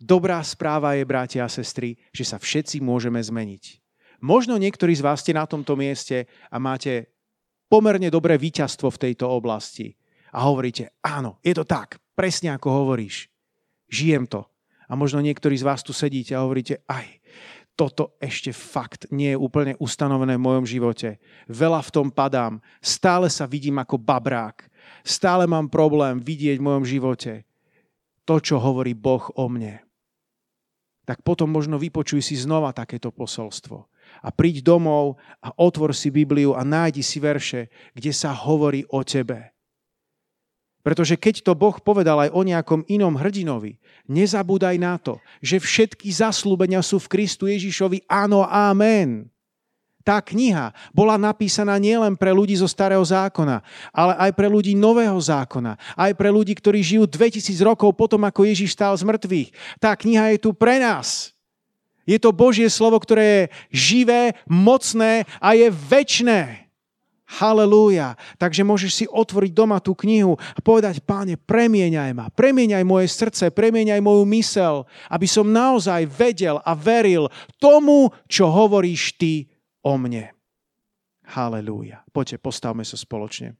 Dobrá 0.01 0.41
správa 0.41 0.97
je, 0.97 1.05
bratia 1.05 1.45
a 1.45 1.53
sestry, 1.53 1.93
že 2.09 2.25
sa 2.25 2.41
všetci 2.41 2.81
môžeme 2.81 3.21
zmeniť. 3.21 3.77
Možno 4.25 4.57
niektorí 4.57 4.97
z 4.97 5.05
vás 5.05 5.21
ste 5.21 5.37
na 5.37 5.45
tomto 5.45 5.77
mieste 5.77 6.25
a 6.49 6.57
máte 6.57 7.13
pomerne 7.69 8.09
dobré 8.09 8.41
víťazstvo 8.41 8.89
v 8.89 9.01
tejto 9.09 9.29
oblasti. 9.29 9.93
A 10.31 10.47
hovoríte, 10.47 10.95
áno, 11.03 11.37
je 11.43 11.51
to 11.55 11.67
tak, 11.67 11.99
presne 12.15 12.55
ako 12.55 12.83
hovoríš. 12.83 13.27
Žijem 13.91 14.27
to. 14.27 14.47
A 14.87 14.95
možno 14.95 15.23
niektorí 15.23 15.55
z 15.55 15.67
vás 15.67 15.83
tu 15.83 15.91
sedíte 15.95 16.35
a 16.35 16.43
hovoríte, 16.43 16.83
aj, 16.87 17.21
toto 17.75 18.19
ešte 18.19 18.51
fakt 18.51 19.07
nie 19.09 19.33
je 19.33 19.39
úplne 19.39 19.73
ustanovené 19.79 20.35
v 20.35 20.45
mojom 20.45 20.65
živote. 20.67 21.17
Veľa 21.47 21.81
v 21.87 21.93
tom 21.93 22.07
padám. 22.11 22.59
Stále 22.83 23.31
sa 23.31 23.47
vidím 23.47 23.79
ako 23.79 23.95
babrák. 23.97 24.67
Stále 25.01 25.47
mám 25.47 25.71
problém 25.71 26.19
vidieť 26.19 26.59
v 26.59 26.67
mojom 26.67 26.85
živote 26.85 27.47
to, 28.27 28.37
čo 28.37 28.61
hovorí 28.61 28.93
Boh 28.93 29.23
o 29.33 29.49
mne. 29.49 29.81
Tak 31.09 31.25
potom 31.25 31.49
možno 31.49 31.81
vypočuj 31.81 32.21
si 32.21 32.37
znova 32.37 32.69
takéto 32.71 33.09
posolstvo. 33.09 33.89
A 34.21 34.29
príď 34.29 34.61
domov 34.61 35.17
a 35.41 35.49
otvor 35.57 35.95
si 35.97 36.13
Bibliu 36.13 36.53
a 36.53 36.61
nájdi 36.61 37.01
si 37.01 37.17
verše, 37.17 37.73
kde 37.97 38.13
sa 38.13 38.35
hovorí 38.35 38.85
o 38.93 39.01
tebe. 39.01 39.51
Pretože 40.81 41.13
keď 41.13 41.45
to 41.45 41.53
Boh 41.53 41.77
povedal 41.77 42.17
aj 42.27 42.33
o 42.33 42.41
nejakom 42.41 42.81
inom 42.89 43.13
hrdinovi, 43.13 43.77
nezabúdaj 44.09 44.75
na 44.81 44.97
to, 44.97 45.21
že 45.37 45.61
všetky 45.61 46.09
zaslúbenia 46.09 46.81
sú 46.81 46.97
v 46.97 47.09
Kristu 47.17 47.45
Ježišovi 47.45 48.09
áno, 48.09 48.41
amen. 48.45 49.29
Tá 50.01 50.17
kniha 50.17 50.73
bola 50.89 51.13
napísaná 51.13 51.77
nielen 51.77 52.17
pre 52.17 52.33
ľudí 52.33 52.57
zo 52.57 52.65
starého 52.65 53.05
zákona, 53.05 53.61
ale 53.93 54.13
aj 54.17 54.31
pre 54.33 54.49
ľudí 54.49 54.73
nového 54.73 55.17
zákona, 55.17 55.77
aj 55.93 56.11
pre 56.17 56.33
ľudí, 56.33 56.57
ktorí 56.57 56.81
žijú 56.81 57.05
2000 57.05 57.53
rokov 57.61 57.93
potom, 57.93 58.25
ako 58.25 58.49
Ježiš 58.49 58.73
stál 58.73 58.97
z 58.97 59.05
mŕtvych. 59.05 59.49
Tá 59.77 59.93
kniha 59.93 60.33
je 60.33 60.39
tu 60.41 60.57
pre 60.57 60.81
nás. 60.81 61.37
Je 62.09 62.17
to 62.17 62.33
Božie 62.33 62.65
slovo, 62.65 62.97
ktoré 62.97 63.23
je 63.23 63.43
živé, 63.69 64.33
mocné 64.49 65.29
a 65.37 65.53
je 65.53 65.69
väčné. 65.69 66.60
Halelúja. 67.31 68.19
Takže 68.35 68.67
môžeš 68.67 68.91
si 68.91 69.05
otvoriť 69.07 69.55
doma 69.55 69.79
tú 69.79 69.95
knihu 69.95 70.35
a 70.35 70.59
povedať, 70.59 70.99
páne, 70.99 71.39
premieňaj 71.39 72.11
ma, 72.11 72.27
premieňaj 72.27 72.83
moje 72.83 73.07
srdce, 73.07 73.55
premieňaj 73.55 74.03
moju 74.03 74.27
mysel, 74.35 74.83
aby 75.07 75.23
som 75.23 75.47
naozaj 75.47 76.03
vedel 76.11 76.59
a 76.59 76.75
veril 76.75 77.31
tomu, 77.55 78.11
čo 78.27 78.51
hovoríš 78.51 79.15
ty 79.15 79.47
o 79.79 79.95
mne. 79.95 80.35
Halelúja. 81.31 82.03
Poďte, 82.11 82.43
postavme 82.43 82.83
sa 82.83 82.99
spoločne. 82.99 83.55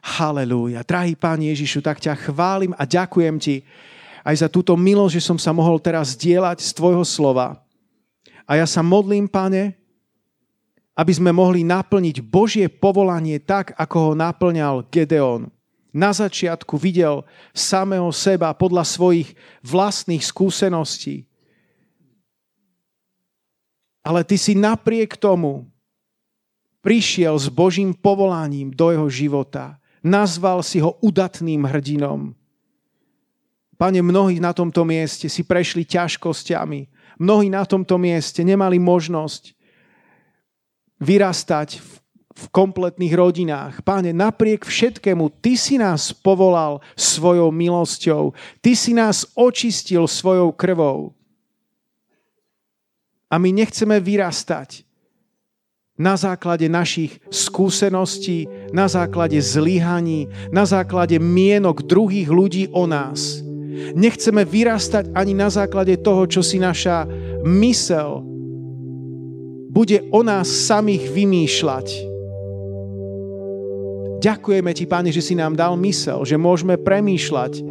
Halelúja. 0.00 0.86
Drahý 0.86 1.18
Pán 1.18 1.42
Ježišu, 1.42 1.82
tak 1.82 1.98
ťa 1.98 2.14
chválim 2.14 2.70
a 2.78 2.86
ďakujem 2.86 3.36
Ti 3.42 3.56
aj 4.24 4.36
za 4.46 4.48
túto 4.52 4.76
milosť, 4.76 5.18
že 5.18 5.26
som 5.26 5.38
sa 5.40 5.50
mohol 5.50 5.80
teraz 5.80 6.14
dielať 6.14 6.60
z 6.60 6.70
Tvojho 6.76 7.04
slova. 7.04 7.58
A 8.44 8.60
ja 8.60 8.66
sa 8.68 8.84
modlím, 8.84 9.26
Pane, 9.26 9.79
aby 11.00 11.12
sme 11.16 11.32
mohli 11.32 11.64
naplniť 11.64 12.20
Božie 12.20 12.68
povolanie 12.68 13.40
tak, 13.40 13.72
ako 13.80 13.96
ho 13.96 14.12
naplňal 14.12 14.84
Gedeon. 14.92 15.48
Na 15.96 16.12
začiatku 16.12 16.76
videl 16.76 17.24
samého 17.56 18.12
seba 18.12 18.52
podľa 18.52 18.84
svojich 18.84 19.32
vlastných 19.64 20.20
skúseností. 20.20 21.24
Ale 24.04 24.28
ty 24.28 24.36
si 24.36 24.52
napriek 24.52 25.16
tomu 25.16 25.72
prišiel 26.84 27.32
s 27.40 27.48
Božím 27.48 27.96
povolaním 27.96 28.68
do 28.68 28.92
jeho 28.92 29.08
života. 29.08 29.80
Nazval 30.04 30.60
si 30.60 30.84
ho 30.84 31.00
udatným 31.00 31.64
hrdinom. 31.64 32.36
Pane, 33.80 34.00
mnohí 34.04 34.36
na 34.36 34.52
tomto 34.52 34.84
mieste 34.84 35.32
si 35.32 35.48
prešli 35.48 35.88
ťažkosťami. 35.88 36.80
Mnohí 37.16 37.48
na 37.48 37.64
tomto 37.64 37.96
mieste 37.96 38.44
nemali 38.44 38.76
možnosť 38.76 39.56
vyrastať 41.00 41.80
v, 41.80 41.90
v 42.36 42.44
kompletných 42.52 43.14
rodinách. 43.16 43.80
Páne, 43.82 44.12
napriek 44.12 44.68
všetkému, 44.68 45.32
Ty 45.40 45.52
si 45.56 45.80
nás 45.80 46.12
povolal 46.12 46.84
svojou 46.94 47.48
milosťou. 47.50 48.36
Ty 48.60 48.72
si 48.76 48.92
nás 48.92 49.24
očistil 49.34 50.04
svojou 50.04 50.52
krvou. 50.52 51.16
A 53.30 53.38
my 53.38 53.50
nechceme 53.50 53.96
vyrastať 53.98 54.84
na 56.00 56.16
základe 56.16 56.64
našich 56.64 57.20
skúseností, 57.28 58.48
na 58.72 58.88
základe 58.88 59.36
zlyhaní, 59.36 60.32
na 60.48 60.64
základe 60.64 61.20
mienok 61.20 61.84
druhých 61.84 62.32
ľudí 62.32 62.64
o 62.72 62.88
nás. 62.88 63.44
Nechceme 63.92 64.48
vyrastať 64.48 65.12
ani 65.12 65.36
na 65.36 65.52
základe 65.52 66.00
toho, 66.00 66.24
čo 66.24 66.40
si 66.40 66.56
naša 66.56 67.04
mysel 67.44 68.29
bude 69.70 70.02
o 70.10 70.20
nás 70.26 70.50
samých 70.50 71.14
vymýšľať. 71.14 71.88
Ďakujeme 74.20 74.70
Ti, 74.74 74.84
Pane, 74.84 75.10
že 75.14 75.24
si 75.24 75.38
nám 75.38 75.56
dal 75.56 75.78
mysel, 75.80 76.26
že 76.26 76.36
môžeme 76.36 76.76
premýšľať, 76.76 77.62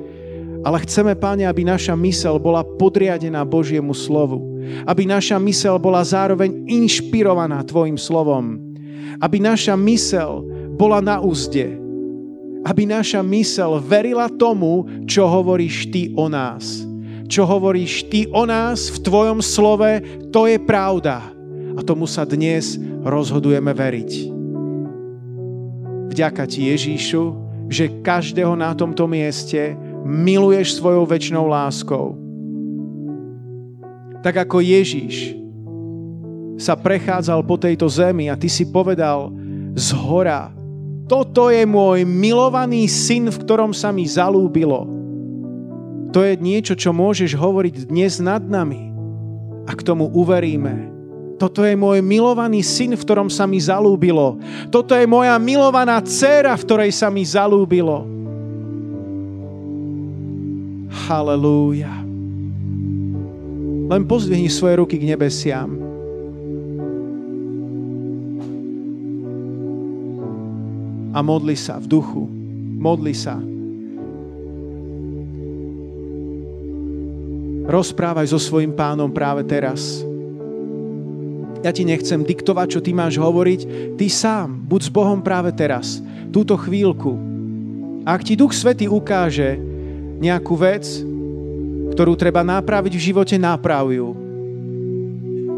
ale 0.63 0.81
chceme, 0.87 1.13
Pane, 1.13 1.45
aby 1.45 1.61
naša 1.67 1.93
mysel 1.99 2.39
bola 2.41 2.65
podriadená 2.65 3.45
Božiemu 3.45 3.93
slovu 3.93 4.49
aby 4.85 5.03
naša 5.07 5.37
mysel 5.41 5.79
bola 5.81 6.03
zároveň 6.05 6.67
inšpirovaná 6.69 7.63
Tvojim 7.65 7.97
slovom. 7.97 8.59
Aby 9.19 9.43
naša 9.43 9.75
mysel 9.75 10.45
bola 10.77 11.03
na 11.03 11.19
úzde. 11.19 11.75
Aby 12.63 12.87
naša 12.87 13.23
mysel 13.23 13.79
verila 13.79 14.27
tomu, 14.27 14.87
čo 15.07 15.27
hovoríš 15.27 15.89
Ty 15.91 16.03
o 16.15 16.27
nás. 16.27 16.85
Čo 17.29 17.45
hovoríš 17.45 18.09
Ty 18.09 18.29
o 18.33 18.43
nás 18.47 18.89
v 18.89 18.97
Tvojom 19.05 19.39
slove, 19.43 20.01
to 20.33 20.49
je 20.49 20.57
pravda. 20.61 21.38
A 21.79 21.85
tomu 21.87 22.03
sa 22.03 22.27
dnes 22.27 22.75
rozhodujeme 23.07 23.71
veriť. 23.71 24.11
Vďaka 26.11 26.43
Ti, 26.43 26.75
Ježíšu, 26.75 27.23
že 27.71 28.03
každého 28.03 28.59
na 28.59 28.75
tomto 28.75 29.07
mieste 29.07 29.79
miluješ 30.03 30.75
svojou 30.75 31.07
väčšnou 31.07 31.47
láskou 31.47 32.19
tak 34.19 34.35
ako 34.47 34.59
Ježíš 34.59 35.35
sa 36.59 36.75
prechádzal 36.75 37.39
po 37.47 37.55
tejto 37.55 37.87
zemi 37.87 38.27
a 38.27 38.35
ty 38.35 38.51
si 38.51 38.67
povedal 38.67 39.31
z 39.79 39.95
hora, 39.95 40.51
toto 41.07 41.47
je 41.47 41.63
môj 41.63 42.03
milovaný 42.03 42.85
syn, 42.91 43.31
v 43.31 43.41
ktorom 43.47 43.71
sa 43.71 43.95
mi 43.95 44.03
zalúbilo. 44.03 44.85
To 46.11 46.19
je 46.19 46.35
niečo, 46.35 46.75
čo 46.75 46.91
môžeš 46.91 47.33
hovoriť 47.33 47.87
dnes 47.87 48.19
nad 48.19 48.43
nami. 48.43 48.91
A 49.69 49.71
k 49.77 49.81
tomu 49.85 50.09
uveríme. 50.11 50.98
Toto 51.39 51.63
je 51.63 51.71
môj 51.71 52.03
milovaný 52.03 52.59
syn, 52.59 52.99
v 52.99 53.03
ktorom 53.07 53.31
sa 53.31 53.47
mi 53.47 53.55
zalúbilo. 53.63 54.35
Toto 54.67 54.91
je 54.91 55.07
moja 55.07 55.39
milovaná 55.39 56.03
dcéra, 56.03 56.51
v 56.59 56.65
ktorej 56.67 56.91
sa 56.91 57.07
mi 57.07 57.23
zalúbilo. 57.23 58.03
Halelúja. 61.07 61.95
Len 63.89 64.03
pozdvihni 64.03 64.51
svoje 64.51 64.83
ruky 64.83 64.99
k 64.99 65.07
nebesiam. 65.07 65.79
A 71.15 71.23
modli 71.23 71.55
sa 71.55 71.79
v 71.79 71.87
duchu. 71.87 72.27
Modli 72.77 73.15
sa. 73.15 73.39
Rozprávaj 77.69 78.27
so 78.27 78.37
svojim 78.37 78.75
pánom 78.75 79.09
práve 79.09 79.45
teraz. 79.47 80.08
Ja 81.59 81.75
ti 81.75 81.83
nechcem 81.83 82.23
diktovať, 82.23 82.67
čo 82.71 82.79
ty 82.79 82.95
máš 82.95 83.19
hovoriť. 83.19 83.61
Ty 83.99 84.05
sám, 84.07 84.63
buď 84.63 84.81
s 84.87 84.91
Bohom 84.91 85.19
práve 85.19 85.51
teraz, 85.51 85.99
túto 86.31 86.55
chvíľku. 86.55 87.19
A 88.07 88.15
ak 88.15 88.23
ti 88.23 88.39
Duch 88.39 88.55
Svety 88.55 88.87
ukáže 88.87 89.59
nejakú 90.23 90.55
vec, 90.55 90.87
ktorú 91.91 92.15
treba 92.15 92.47
nápraviť 92.47 92.93
v 92.95 93.05
živote, 93.11 93.35
nápravujú. 93.35 94.15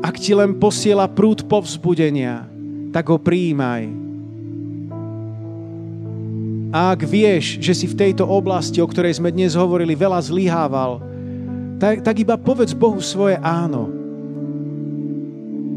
Ak 0.02 0.18
ti 0.18 0.34
len 0.34 0.58
posiela 0.58 1.06
prúd 1.06 1.46
povzbudenia, 1.46 2.50
tak 2.90 3.06
ho 3.14 3.22
prijímaj. 3.22 3.94
A 6.74 6.98
ak 6.98 7.06
vieš, 7.06 7.62
že 7.62 7.78
si 7.78 7.86
v 7.86 8.00
tejto 8.00 8.26
oblasti, 8.26 8.82
o 8.82 8.90
ktorej 8.90 9.22
sme 9.22 9.30
dnes 9.30 9.54
hovorili, 9.54 9.94
veľa 9.94 10.18
zlyhával, 10.24 11.04
tak, 11.78 12.02
tak 12.02 12.16
iba 12.18 12.40
povedz 12.40 12.74
Bohu 12.74 12.98
svoje 13.04 13.38
áno. 13.44 14.01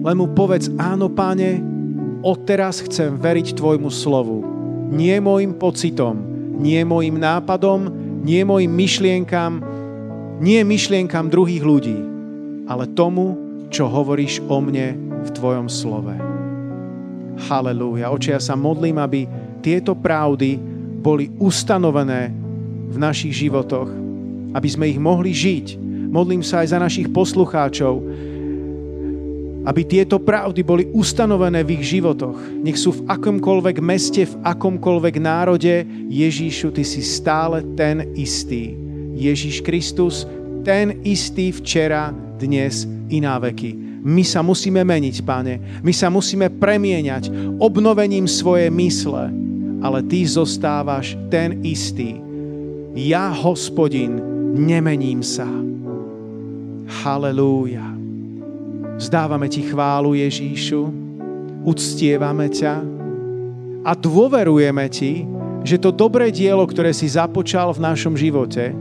Len 0.05 0.21
mu 0.21 0.29
povedz 0.29 0.69
áno, 0.77 1.09
páne, 1.09 1.65
odteraz 2.21 2.85
chcem 2.85 3.17
veriť 3.17 3.57
tvojmu 3.57 3.89
slovu. 3.89 4.45
Nie 4.93 5.17
môjim 5.17 5.57
pocitom, 5.57 6.21
nie 6.61 6.85
môjim 6.85 7.17
nápadom, 7.17 7.89
nie 8.21 8.45
môjim 8.45 8.69
myšlienkam, 8.69 9.65
nie 10.45 10.61
myšlienkam 10.61 11.33
druhých 11.33 11.65
ľudí, 11.65 11.97
ale 12.69 12.85
tomu, 12.93 13.41
čo 13.73 13.89
hovoríš 13.89 14.45
o 14.45 14.61
mne 14.61 14.93
v 15.25 15.29
Tvojom 15.33 15.73
slove. 15.73 16.13
Halelúja. 17.49 18.13
Oče, 18.13 18.37
ja 18.37 18.41
sa 18.45 18.61
modlím, 18.61 19.01
aby 19.01 19.25
tieto 19.65 19.97
pravdy 19.97 20.61
boli 21.01 21.33
ustanovené 21.41 22.29
v 22.93 22.97
našich 23.01 23.33
životoch, 23.41 23.89
aby 24.53 24.69
sme 24.69 24.93
ich 24.93 25.01
mohli 25.01 25.33
žiť. 25.33 25.81
Modlím 26.13 26.45
sa 26.45 26.61
aj 26.61 26.77
za 26.77 26.79
našich 26.79 27.09
poslucháčov, 27.09 28.05
aby 29.65 29.83
tieto 29.89 30.21
pravdy 30.21 30.61
boli 30.61 30.85
ustanovené 30.93 31.65
v 31.65 31.81
ich 31.81 31.97
životoch. 31.97 32.37
Nech 32.61 32.77
sú 32.77 33.01
v 33.01 33.05
akomkoľvek 33.09 33.81
meste, 33.81 34.29
v 34.29 34.35
akomkoľvek 34.45 35.15
národe. 35.19 35.89
Ježíšu, 36.13 36.71
Ty 36.77 36.85
si 36.85 37.01
stále 37.01 37.65
ten 37.75 38.13
istý. 38.13 38.77
Ježiš 39.17 39.65
Kristus, 39.65 40.29
ten 40.63 41.01
istý 41.03 41.49
včera, 41.51 42.13
dnes 42.37 42.85
i 43.09 43.25
na 43.25 43.41
veky. 43.41 43.73
My 44.05 44.21
sa 44.21 44.45
musíme 44.45 44.85
meniť, 44.85 45.25
Pane. 45.25 45.81
My 45.81 45.93
sa 45.97 46.13
musíme 46.13 46.53
premieňať 46.53 47.57
obnovením 47.57 48.29
svojej 48.29 48.69
mysle. 48.69 49.33
Ale 49.81 50.05
Ty 50.05 50.21
zostávaš 50.29 51.17
ten 51.33 51.65
istý. 51.65 52.21
Ja, 52.93 53.33
hospodin, 53.33 54.21
nemením 54.53 55.25
sa. 55.25 55.49
Halelúja. 57.05 57.94
Zdávame 58.99 59.51
Ti 59.51 59.67
chválu, 59.67 60.15
Ježíšu. 60.15 60.91
Uctievame 61.65 62.53
ťa 62.53 62.85
a 63.85 63.93
dôverujeme 63.93 64.85
Ti, 64.89 65.25
že 65.65 65.81
to 65.81 65.93
dobré 65.93 66.29
dielo, 66.29 66.65
ktoré 66.69 66.93
si 66.93 67.09
započal 67.09 67.73
v 67.73 67.85
našom 67.85 68.17
živote, 68.17 68.73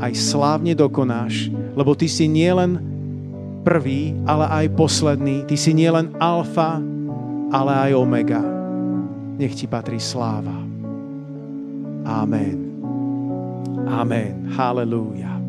aj 0.00 0.12
slávne 0.16 0.72
dokonáš, 0.72 1.52
lebo 1.76 1.92
ty 1.92 2.08
si 2.08 2.28
nielen 2.28 2.80
prvý, 3.64 4.12
ale 4.28 4.64
aj 4.64 4.76
posledný. 4.76 5.44
Ty 5.48 5.56
si 5.56 5.72
nielen 5.72 6.12
alfa, 6.20 6.80
ale 7.48 7.72
aj 7.88 7.90
omega. 7.96 8.42
Nech 9.40 9.56
ti 9.56 9.64
patrí 9.64 9.96
sláva. 10.00 10.56
Amen. 12.04 12.58
Amen. 13.88 14.52
Halelúja. 14.52 15.43